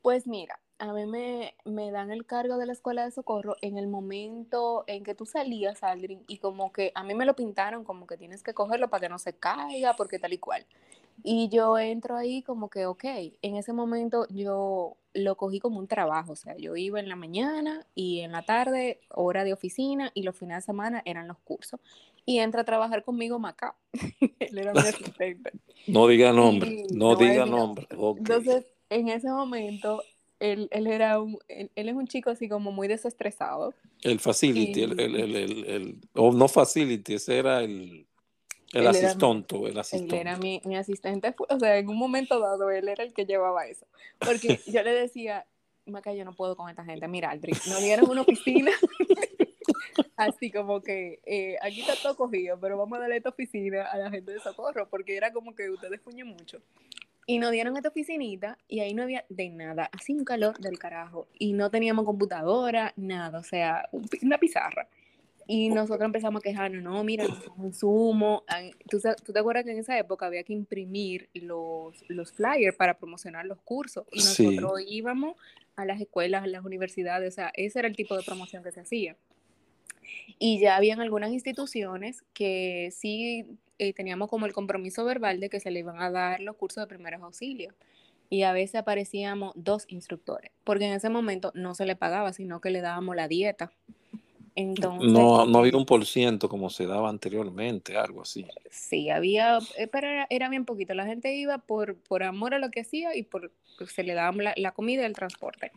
[0.00, 3.78] Pues mira, a mí me, me, dan el cargo de la escuela de socorro en
[3.78, 7.82] el momento en que tú salías, Aldrin, y como que a mí me lo pintaron
[7.82, 10.64] como que tienes que cogerlo para que no se caiga, porque tal y cual.
[11.24, 13.04] Y yo entro ahí como que, ok,
[13.42, 17.16] en ese momento yo lo cogí como un trabajo, o sea, yo iba en la
[17.16, 21.38] mañana y en la tarde, hora de oficina, y los fines de semana eran los
[21.38, 21.80] cursos.
[22.26, 23.74] Y entra a trabajar conmigo Maca,
[24.38, 25.52] él era mi asistente.
[25.86, 27.88] No diga nombre, no, diga nombre.
[27.90, 30.02] Entonces, en ese momento,
[30.38, 33.74] él, él era un, él, es un chico así como muy desestresado.
[34.02, 35.14] El facility, el, el,
[35.66, 38.06] el, no facility, ese era el
[38.72, 40.14] el asistente, el asistente.
[40.14, 43.26] Él era mi, mi, asistente, o sea, en un momento dado él era el que
[43.26, 43.86] llevaba eso.
[44.18, 45.46] Porque yo le decía,
[45.86, 47.06] Maca, yo no puedo con esta gente.
[47.08, 48.70] Mira, Aldrin, nos dieron una oficina,
[50.16, 53.98] así como que eh, aquí está todo cogido, pero vamos a darle esta oficina a
[53.98, 56.60] la gente de socorro, porque era como que ustedes fuñen mucho.
[57.26, 60.78] Y nos dieron esta oficinita y ahí no había de nada, así un calor del
[60.78, 61.28] carajo.
[61.38, 63.88] Y no teníamos computadora, nada, o sea,
[64.22, 64.88] una pizarra.
[65.52, 67.26] Y nosotros empezamos a quejarnos, no, mira,
[67.56, 68.44] un sumo.
[68.88, 72.96] ¿Tú, ¿Tú, te acuerdas que en esa época había que imprimir los, los flyers para
[72.96, 74.06] promocionar los cursos?
[74.12, 75.34] Y nosotros íbamos
[75.74, 78.70] a las escuelas, a las universidades, o sea, ese era el tipo de promoción que
[78.70, 79.16] se hacía.
[80.38, 85.58] Y ya habían algunas instituciones que sí eh, teníamos como el compromiso verbal de que
[85.58, 87.74] se le iban a dar los cursos de primeros auxilios.
[88.28, 92.60] Y a veces aparecíamos dos instructores, porque en ese momento no se le pagaba, sino
[92.60, 93.72] que le dábamos la dieta
[94.56, 98.46] no, no había un por ciento como se daba anteriormente, algo así.
[98.70, 100.94] Sí, había, eh, pero era, bien poquito.
[100.94, 104.14] La gente iba por, por amor a lo que hacía y por pues, se le
[104.14, 105.72] daba la, comida y el transporte.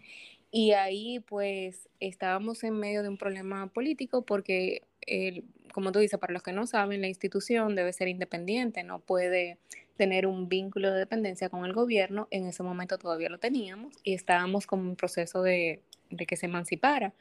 [0.51, 6.19] Y ahí pues estábamos en medio de un problema político porque, el, como tú dices,
[6.19, 9.57] para los que no saben, la institución debe ser independiente, no puede
[9.97, 12.27] tener un vínculo de dependencia con el gobierno.
[12.31, 16.47] En ese momento todavía lo teníamos y estábamos como en proceso de, de que se
[16.47, 17.13] emancipara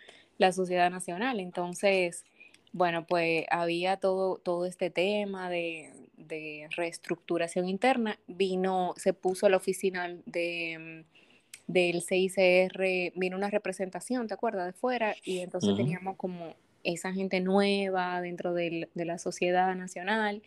[0.42, 1.40] la sociedad nacional.
[1.40, 2.24] Entonces,
[2.72, 5.90] bueno, pues había todo, todo este tema de,
[6.76, 8.18] reestructuración interna.
[8.26, 11.04] Vino, se puso la oficina de,
[11.66, 14.66] del CICR, vino una representación, ¿te acuerdas?
[14.66, 20.42] De fuera, y entonces teníamos como esa gente nueva dentro de la sociedad nacional.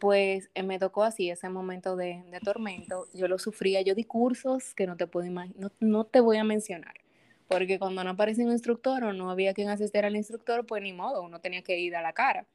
[0.00, 3.06] Pues eh, me tocó así ese momento de, tormento.
[3.14, 6.44] Yo lo sufría, yo di cursos que no te puedo imaginar, no te voy a
[6.44, 7.03] mencionar
[7.48, 10.92] porque cuando no aparecía un instructor o no había quien asistiera al instructor, pues ni
[10.92, 12.46] modo, uno tenía que ir a la cara.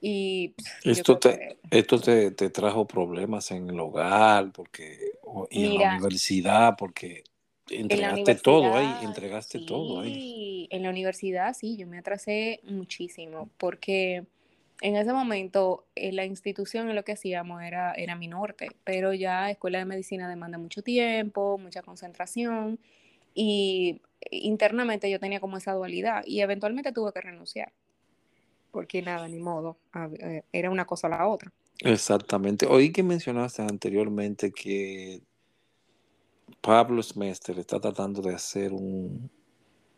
[0.00, 0.54] Y
[0.84, 4.96] esto te, esto te, trajo problemas en el hogar porque,
[5.50, 7.24] y en la universidad, porque
[7.68, 10.68] entregaste todo ahí, entregaste todo ahí.
[10.70, 14.24] En la universidad sí, yo me atrasé muchísimo porque
[14.80, 19.12] en ese momento en la institución en lo que hacíamos era, era mi norte, pero
[19.12, 22.78] ya escuela de medicina demanda mucho tiempo, mucha concentración
[23.34, 24.00] y
[24.30, 27.72] internamente yo tenía como esa dualidad y eventualmente tuve que renunciar.
[28.70, 29.78] Porque nada, ni modo,
[30.20, 31.52] eh, era una cosa o la otra.
[31.80, 32.66] Exactamente.
[32.66, 35.22] Oí que mencionaste anteriormente que
[36.60, 39.30] Pablo Smester está tratando de hacer un,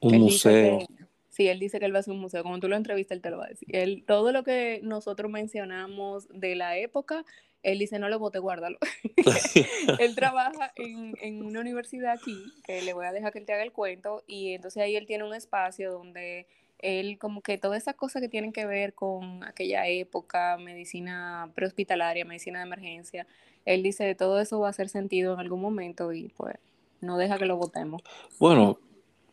[0.01, 0.81] un museo.
[1.29, 2.43] sí, él dice que él va a hacer un museo.
[2.43, 3.69] Como tú lo entrevistas, él te lo va a decir.
[3.73, 7.25] Él, todo lo que nosotros mencionamos de la época,
[7.63, 8.79] él dice, no lo bote, guárdalo.
[9.99, 13.53] él trabaja en, en, una universidad aquí, que le voy a dejar que él te
[13.53, 16.47] haga el cuento, y entonces ahí él tiene un espacio donde
[16.83, 22.25] él como que todas esas cosas que tienen que ver con aquella época, medicina prehospitalaria,
[22.25, 23.27] medicina de emergencia,
[23.65, 26.57] él dice todo eso va a hacer sentido en algún momento y pues
[27.01, 28.03] no deja que lo votemos.
[28.39, 28.79] Bueno,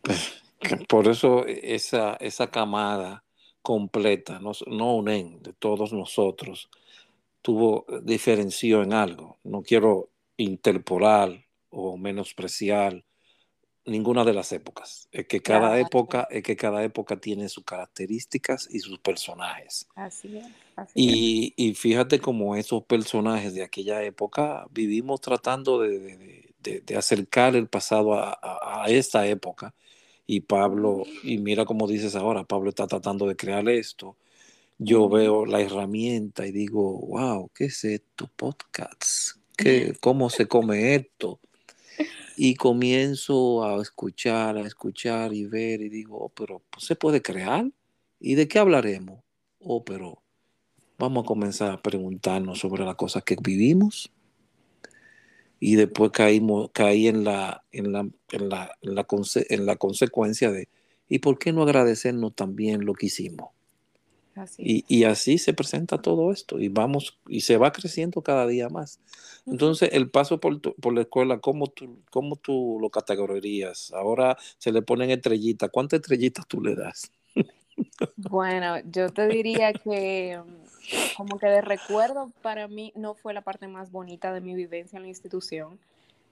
[0.88, 3.24] por eso esa, esa camada
[3.62, 6.70] completa, no, no unen de todos nosotros,
[7.42, 9.38] tuvo, diferenció en algo.
[9.44, 13.04] No quiero interpolar o menospreciar
[13.88, 15.08] ninguna de las épocas.
[15.12, 19.88] Es que cada época, es que cada época tiene sus características y sus personajes.
[19.94, 20.46] Así es.
[20.94, 27.56] y, y, fíjate cómo esos personajes de aquella época vivimos tratando de, de, de, acercar
[27.56, 29.74] el pasado a, a, esta época.
[30.26, 34.16] Y Pablo, y mira cómo dices ahora, Pablo está tratando de crear esto.
[34.80, 38.30] Yo veo la herramienta y digo, wow, ¿qué es esto?
[38.36, 39.36] Podcast.
[39.56, 41.40] ¿Qué, ¿Cómo se come esto?
[42.36, 47.20] Y comienzo a escuchar, a escuchar y ver y digo, oh, pero pues, se puede
[47.20, 47.68] crear.
[48.20, 49.24] ¿Y de qué hablaremos?
[49.58, 50.22] Oh, pero
[50.96, 54.12] vamos a comenzar a preguntarnos sobre las cosas que vivimos.
[55.58, 59.04] Y después caímos, caí en la, en la, en la, en la,
[59.48, 60.68] en la consecuencia de,
[61.08, 63.57] ¿y por qué no agradecernos también lo que hicimos?
[64.58, 68.68] Y, y, así se presenta todo esto y vamos y se va creciendo cada día
[68.68, 69.00] más.
[69.46, 73.92] Entonces, el paso por, por la escuela, ¿cómo tú, ¿cómo tú lo categorizarías?
[73.92, 75.70] Ahora se le ponen estrellitas.
[75.70, 77.10] ¿Cuántas estrellitas tú le das?
[78.16, 83.42] Bueno, yo te diría que mm, como que de recuerdo para mí no fue la
[83.42, 85.78] parte más bonita de mi vivencia en la institución,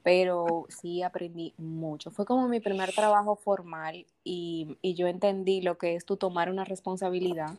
[0.03, 2.11] pero sí aprendí mucho.
[2.11, 6.49] Fue como mi primer trabajo formal y, y yo entendí lo que es tú tomar
[6.49, 7.55] una responsabilidad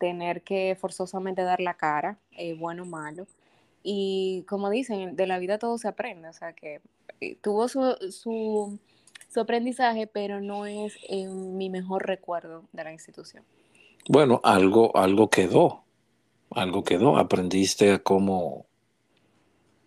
[0.00, 3.26] tener que forzosamente dar la cara, eh, bueno o malo.
[3.82, 6.80] Y como dicen, de la vida todo se aprende, o sea que
[7.20, 8.78] eh, tuvo su, su,
[9.40, 13.44] aprendizaje, pero no es en mi mejor recuerdo de la institución.
[14.08, 15.84] Bueno, algo, algo quedó,
[16.50, 18.66] algo quedó, aprendiste a cómo,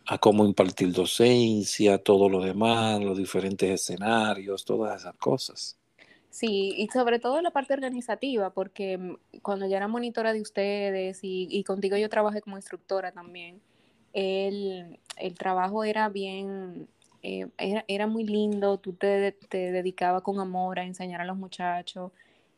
[0.05, 5.78] a cómo impartir docencia, todo lo demás, los diferentes escenarios, todas esas cosas.
[6.34, 11.20] Sí, y sobre todo la parte organizativa, porque mm, cuando yo era monitora de ustedes
[11.22, 13.62] y, contigo yo trabajé como instructora también,
[14.14, 15.00] el,
[15.38, 16.88] trabajo era bien,
[17.22, 17.48] eh,
[17.88, 22.12] era, muy lindo, tú te, te dedicabas con amor a enseñar a los muchachos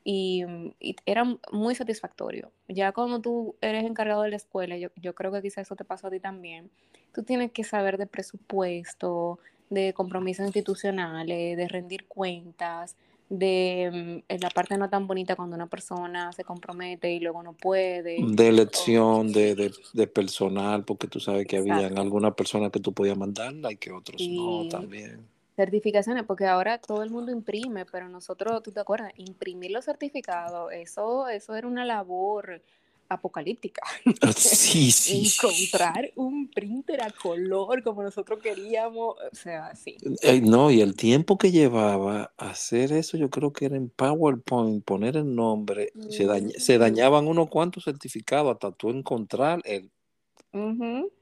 [0.05, 0.73] y, mm,
[1.05, 2.51] era muy satisfactorio.
[2.69, 5.83] Ya cuando tú eres encargado de la escuela, yo, yo creo que quizás eso te
[5.83, 6.71] pasó a ti también,
[7.13, 12.95] tú tienes que saber de presupuesto, de compromisos institucionales, de rendir cuentas
[13.29, 17.53] de mm, la parte no tan bonita cuando una persona se compromete y luego no
[17.53, 18.17] puede.
[18.21, 19.55] De elección, de,
[19.93, 23.91] de, personal, porque tú sabes que había alguna persona que tú podías mandarla y que
[23.91, 25.27] otros no también.
[25.55, 30.71] Certificaciones, porque ahora todo el mundo imprime, pero nosotros, tú te acuerdas, imprimir los certificados,
[30.73, 32.61] eso, eso era una labor
[33.09, 33.81] apocalíptica.
[34.21, 35.31] Ah, sí, sí.
[35.35, 39.97] Encontrar un printer a color como nosotros queríamos, o sea, sí.
[40.21, 44.83] Eh, no, y el tiempo que llevaba hacer eso, yo creo que era en PowerPoint,
[44.83, 46.27] poner el nombre, se,
[46.59, 49.91] se, dañaban unos cuantos certificados hasta tú encontrar el...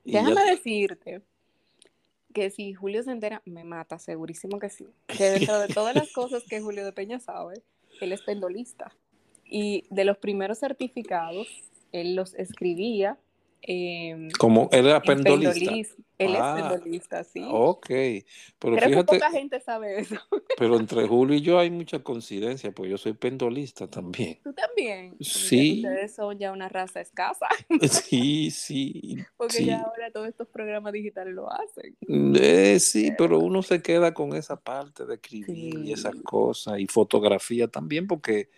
[0.03, 1.23] Déjame decirte
[2.34, 4.88] que si Julio se entera, me mata, segurísimo que sí.
[5.07, 7.63] Que dentro de todas las cosas que Julio de Peña sabe,
[8.01, 8.95] él es pendolista.
[9.45, 11.47] Y de los primeros certificados
[11.94, 13.18] él los escribía.
[13.66, 15.72] Eh, Como él era pendolista.
[16.18, 17.44] Él es ah, pendolista, sí.
[17.50, 17.88] Ok.
[17.88, 20.16] Pero Creo que poca gente sabe eso.
[20.58, 24.39] Pero entre Julio y yo hay mucha coincidencia, pues yo soy pendolista también.
[24.44, 25.16] ¿Tú también?
[25.22, 25.82] Sí.
[25.84, 27.48] Ustedes son ya una raza escasa.
[27.89, 29.18] Sí, sí.
[29.38, 31.96] Porque ya ahora todos estos programas digitales lo hacen.
[32.36, 36.88] Eh, sí, pero uno se queda con esa parte de escribir y esas cosas y
[36.88, 38.50] fotografía también, porque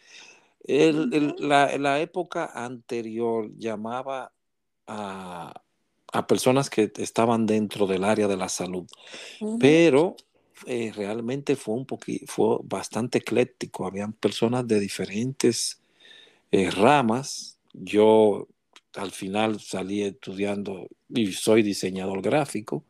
[0.67, 4.33] el, la, la, época anterior llamaba
[4.87, 5.61] a,
[6.11, 8.85] a, personas que estaban dentro del área de la salud,
[9.59, 10.15] pero
[10.65, 11.85] eh, realmente fue un
[12.27, 13.85] fue bastante ecléctico.
[13.85, 15.81] Habían personas de diferentes
[16.51, 17.59] eh, ramas.
[17.73, 18.47] Yo
[18.95, 22.83] al final salí estudiando y soy diseñador gráfico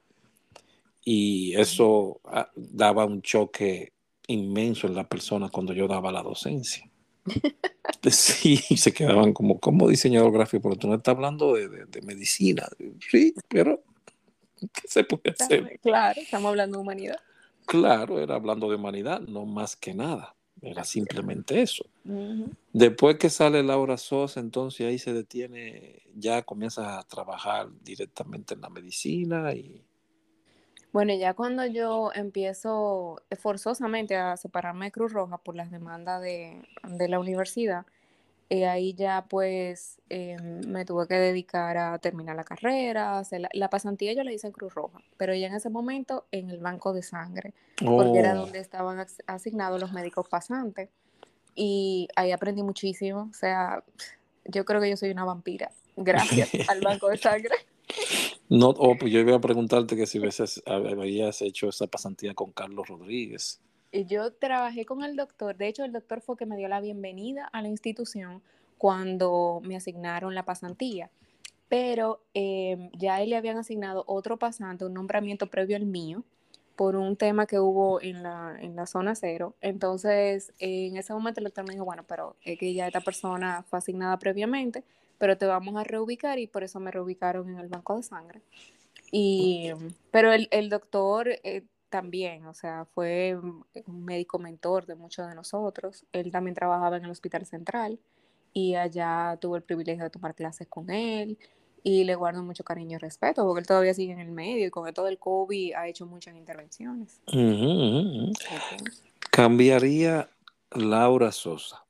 [1.04, 3.94] y eso ah, daba un choque
[4.28, 6.90] inmenso en la persona cuando yo daba la docencia.
[8.12, 12.68] Sí, se quedaban como, como diseñador gráfico, pero tú no estás hablando de, de, medicina.
[13.10, 13.84] Sí, pero
[14.60, 15.80] ¿qué se puede hacer?
[15.82, 17.20] Claro, estamos hablando de humanidad.
[17.66, 20.36] Claro, era hablando de humanidad, no más que nada.
[20.62, 21.86] Era simplemente eso.
[22.74, 28.62] Después que sale Laura Sosa, entonces ahí se detiene, ya comienza a trabajar directamente en
[28.62, 29.84] la medicina y...
[30.96, 36.66] Bueno, ya cuando yo empiezo forzosamente a separarme de Cruz Roja por las demandas de,
[37.10, 37.86] la universidad,
[38.50, 43.22] eh, ahí ya pues em, me tuve que dedicar a terminar la carrera,
[43.52, 46.60] la, pasantía yo la hice en Cruz Roja, pero ya en ese momento en el
[46.60, 48.44] banco de sangre, porque era oh.
[48.44, 50.88] donde estaban asignados los médicos pasantes.
[51.56, 53.84] Y ahí aprendí muchísimo, o sea,
[54.46, 57.56] yo creo que yo soy una vampira, gracias al banco de sangre.
[58.50, 62.52] No, oh, pues yo iba a preguntarte que si veces habías hecho esa pasantía con
[62.52, 63.60] Carlos Rodríguez.
[63.92, 67.46] Yo trabajé con el doctor, de hecho el doctor fue que me dio la bienvenida
[67.46, 68.42] a la institución
[68.78, 71.10] cuando me asignaron la pasantía,
[71.70, 76.24] pero em, ya él le habían asignado otro pasante, un nombramiento previo al mío,
[76.76, 79.56] por un tema que hubo en la, en la zona cero.
[79.62, 83.64] Entonces, en ese momento el doctor me dijo, bueno, pero es que ya esta persona
[83.70, 84.84] fue asignada previamente,
[85.18, 88.42] pero te vamos a reubicar y por eso me reubicaron en el banco de sangre.
[89.12, 89.72] Y,
[90.12, 95.36] pero el, el doctor eh, también, o sea, fue un médico mentor de muchos de
[95.36, 96.06] nosotros.
[96.12, 98.00] Él también trabajaba en el hospital central
[98.54, 101.38] y allá tuve el privilegio de tomar clases con él
[101.84, 104.70] y le guardo mucho cariño y respeto porque él todavía sigue en el medio y
[104.72, 107.22] con todo el COVID ha hecho muchas intervenciones.
[109.30, 110.30] Cambiaría
[110.72, 111.86] Laura Sosa,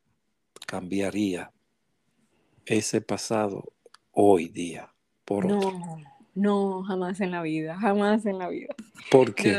[0.68, 1.52] cambiaría
[2.66, 3.74] ese pasado
[4.12, 4.94] hoy día
[5.24, 5.98] por no,
[6.34, 8.76] No, jamás en la vida, jamás en la vida.
[9.12, 9.56] ¿Por qué?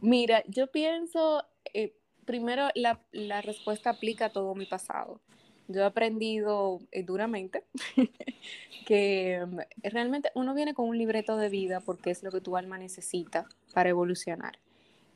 [0.00, 5.20] mira, yo pienso, eh, primero la, la, respuesta aplica a todo mi pasado.
[5.68, 7.64] Yo he aprendido eh, duramente
[8.86, 12.56] que mm, realmente uno viene con un libreto de vida porque es lo que tu
[12.56, 14.58] alma necesita para evolucionar.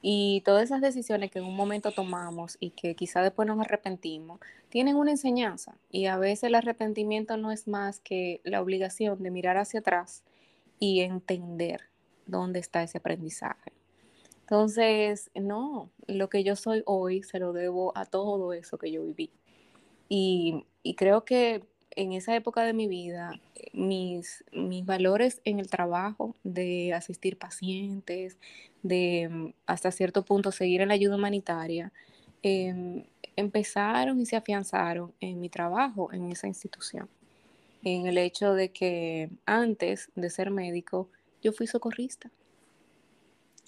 [0.07, 4.39] Y todas esas decisiones que en un momento tomamos y que quizá después nos arrepentimos,
[4.69, 5.79] tienen una enseñanza.
[5.91, 10.23] Y a veces el arrepentimiento no es más que la obligación de mirar hacia atrás
[10.79, 11.89] y entender
[12.27, 13.73] dónde está ese aprendizaje.
[14.41, 19.07] Entonces, no, lo que yo soy hoy se lo debo a todo eso que yo
[19.07, 19.31] viví.
[20.11, 21.65] Y, y creo que
[21.97, 23.41] en esa época de mi vida,
[23.73, 28.39] mis, mis valores en el trabajo, de asistir pacientes,
[28.83, 31.93] de mm, hasta cierto punto seguir en la ayuda humanitaria,
[32.43, 33.05] em,
[33.37, 37.09] empezaron y se afianzaron en mi trabajo en esa institución.
[37.83, 41.09] En el hecho de que antes de ser médico,
[41.43, 42.31] yo fui socorrista.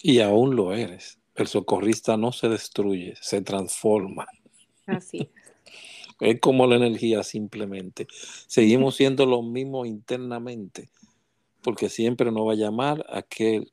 [0.01, 1.19] Y aún lo eres.
[1.35, 4.25] El socorrista no se destruye, se transforma.
[4.87, 5.56] Así Es
[6.39, 8.07] como la energía simplemente.
[8.47, 10.89] Seguimos siendo los mismos internamente,
[11.61, 13.71] porque siempre nos va a llamar aquel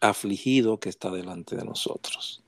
[0.00, 2.42] afligido que está delante de nosotros.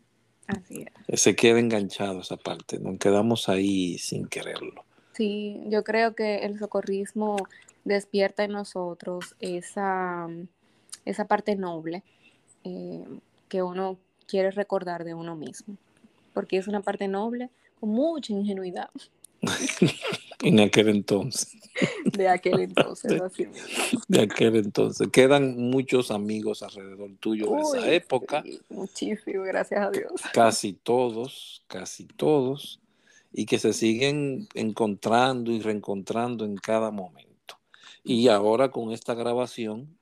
[0.46, 1.20] Así es.
[1.20, 4.84] Se queda enganchado esa parte, nos quedamos ahí sin quererlo.
[5.12, 7.36] Sí, yo creo que el socorrismo
[7.84, 10.28] despierta en nosotros esa,
[11.04, 12.02] esa parte noble
[12.64, 13.04] eh,
[13.48, 15.76] que uno quiere recordar de uno mismo,
[16.32, 18.90] porque es una parte noble con mucha ingenuidad.
[20.42, 21.56] en aquel entonces.
[22.04, 23.46] De aquel entonces, así
[24.08, 25.08] De aquel entonces.
[25.08, 28.44] Quedan muchos amigos alrededor tuyo de esa época.
[28.68, 30.12] muchísimo, gracias a Dios.
[30.32, 32.80] Casi todos, casi todos.
[33.32, 37.56] Y que se siguen encontrando y reencontrando en cada momento.
[38.04, 39.96] Y ahora con esta grabación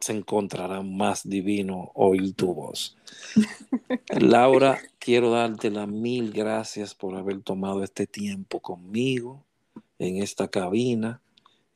[0.00, 2.96] se encontrará más divino oír tu voz.
[4.18, 9.44] Laura, quiero darte las mil gracias por haber tomado este tiempo conmigo
[9.98, 11.20] en esta cabina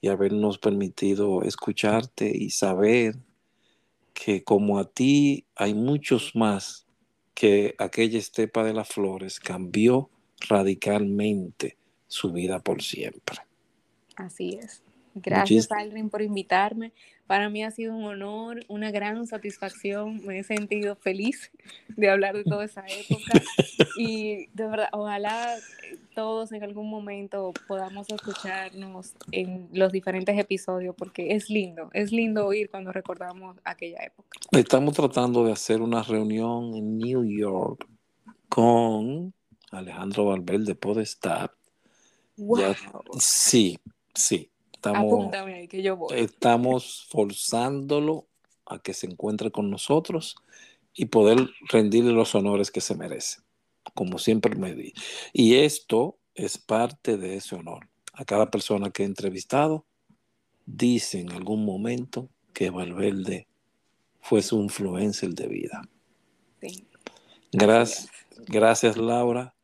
[0.00, 3.16] y habernos permitido escucharte y saber
[4.14, 6.86] que como a ti hay muchos más
[7.34, 10.08] que aquella estepa de las flores cambió
[10.48, 13.38] radicalmente su vida por siempre.
[14.16, 14.82] Así es.
[15.14, 16.92] Gracias, Aldrin, por invitarme.
[17.26, 20.24] Para mí ha sido un honor, una gran satisfacción.
[20.26, 21.50] Me he sentido feliz
[21.88, 23.32] de hablar de toda esa época.
[23.96, 25.54] Y de verdad, ojalá
[26.14, 32.46] todos en algún momento podamos escucharnos en los diferentes episodios, porque es lindo, es lindo
[32.46, 34.40] oír cuando recordamos aquella época.
[34.50, 37.86] Estamos tratando de hacer una reunión en New York
[38.48, 39.32] con
[39.70, 41.50] Alejandro Valverde Podestad.
[42.36, 42.74] Wow.
[43.20, 43.78] sí,
[44.12, 44.50] sí.
[44.86, 45.30] Estamos,
[45.68, 46.18] que yo voy.
[46.18, 48.26] estamos forzándolo
[48.66, 50.36] a que se encuentre con nosotros
[50.94, 53.40] y poder rendirle los honores que se merece,
[53.94, 54.92] como siempre me di.
[55.32, 57.88] Y esto es parte de ese honor.
[58.12, 59.86] A cada persona que he entrevistado,
[60.66, 63.48] dice en algún momento que Valverde
[64.20, 65.82] fue su influencer de vida.
[67.52, 68.08] Gracias,
[68.46, 69.54] gracias Laura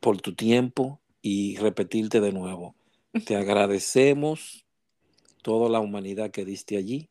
[0.00, 2.74] por tu tiempo y repetirte de nuevo.
[3.24, 4.64] Te agradecemos
[5.42, 7.08] toda la humanidad que diste allí,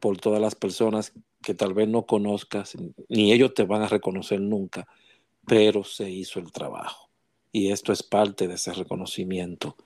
[0.00, 1.12] por todas las personas
[1.42, 2.76] que tal vez no conozcas,
[3.08, 4.86] ni ellos te van a reconocer nunca,
[5.46, 7.10] pero se hizo el trabajo.
[7.52, 9.76] Y esto es parte de ese reconocimiento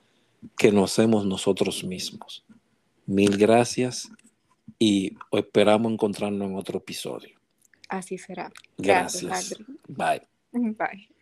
[0.56, 2.44] que nos hacemos nosotros mismos.
[3.06, 4.10] Mil gracias
[4.78, 7.38] y esperamos encontrarnos en otro episodio.
[7.88, 8.52] Así será.
[8.76, 9.56] Gracias.
[9.88, 10.22] Bye.
[10.52, 11.17] Bye.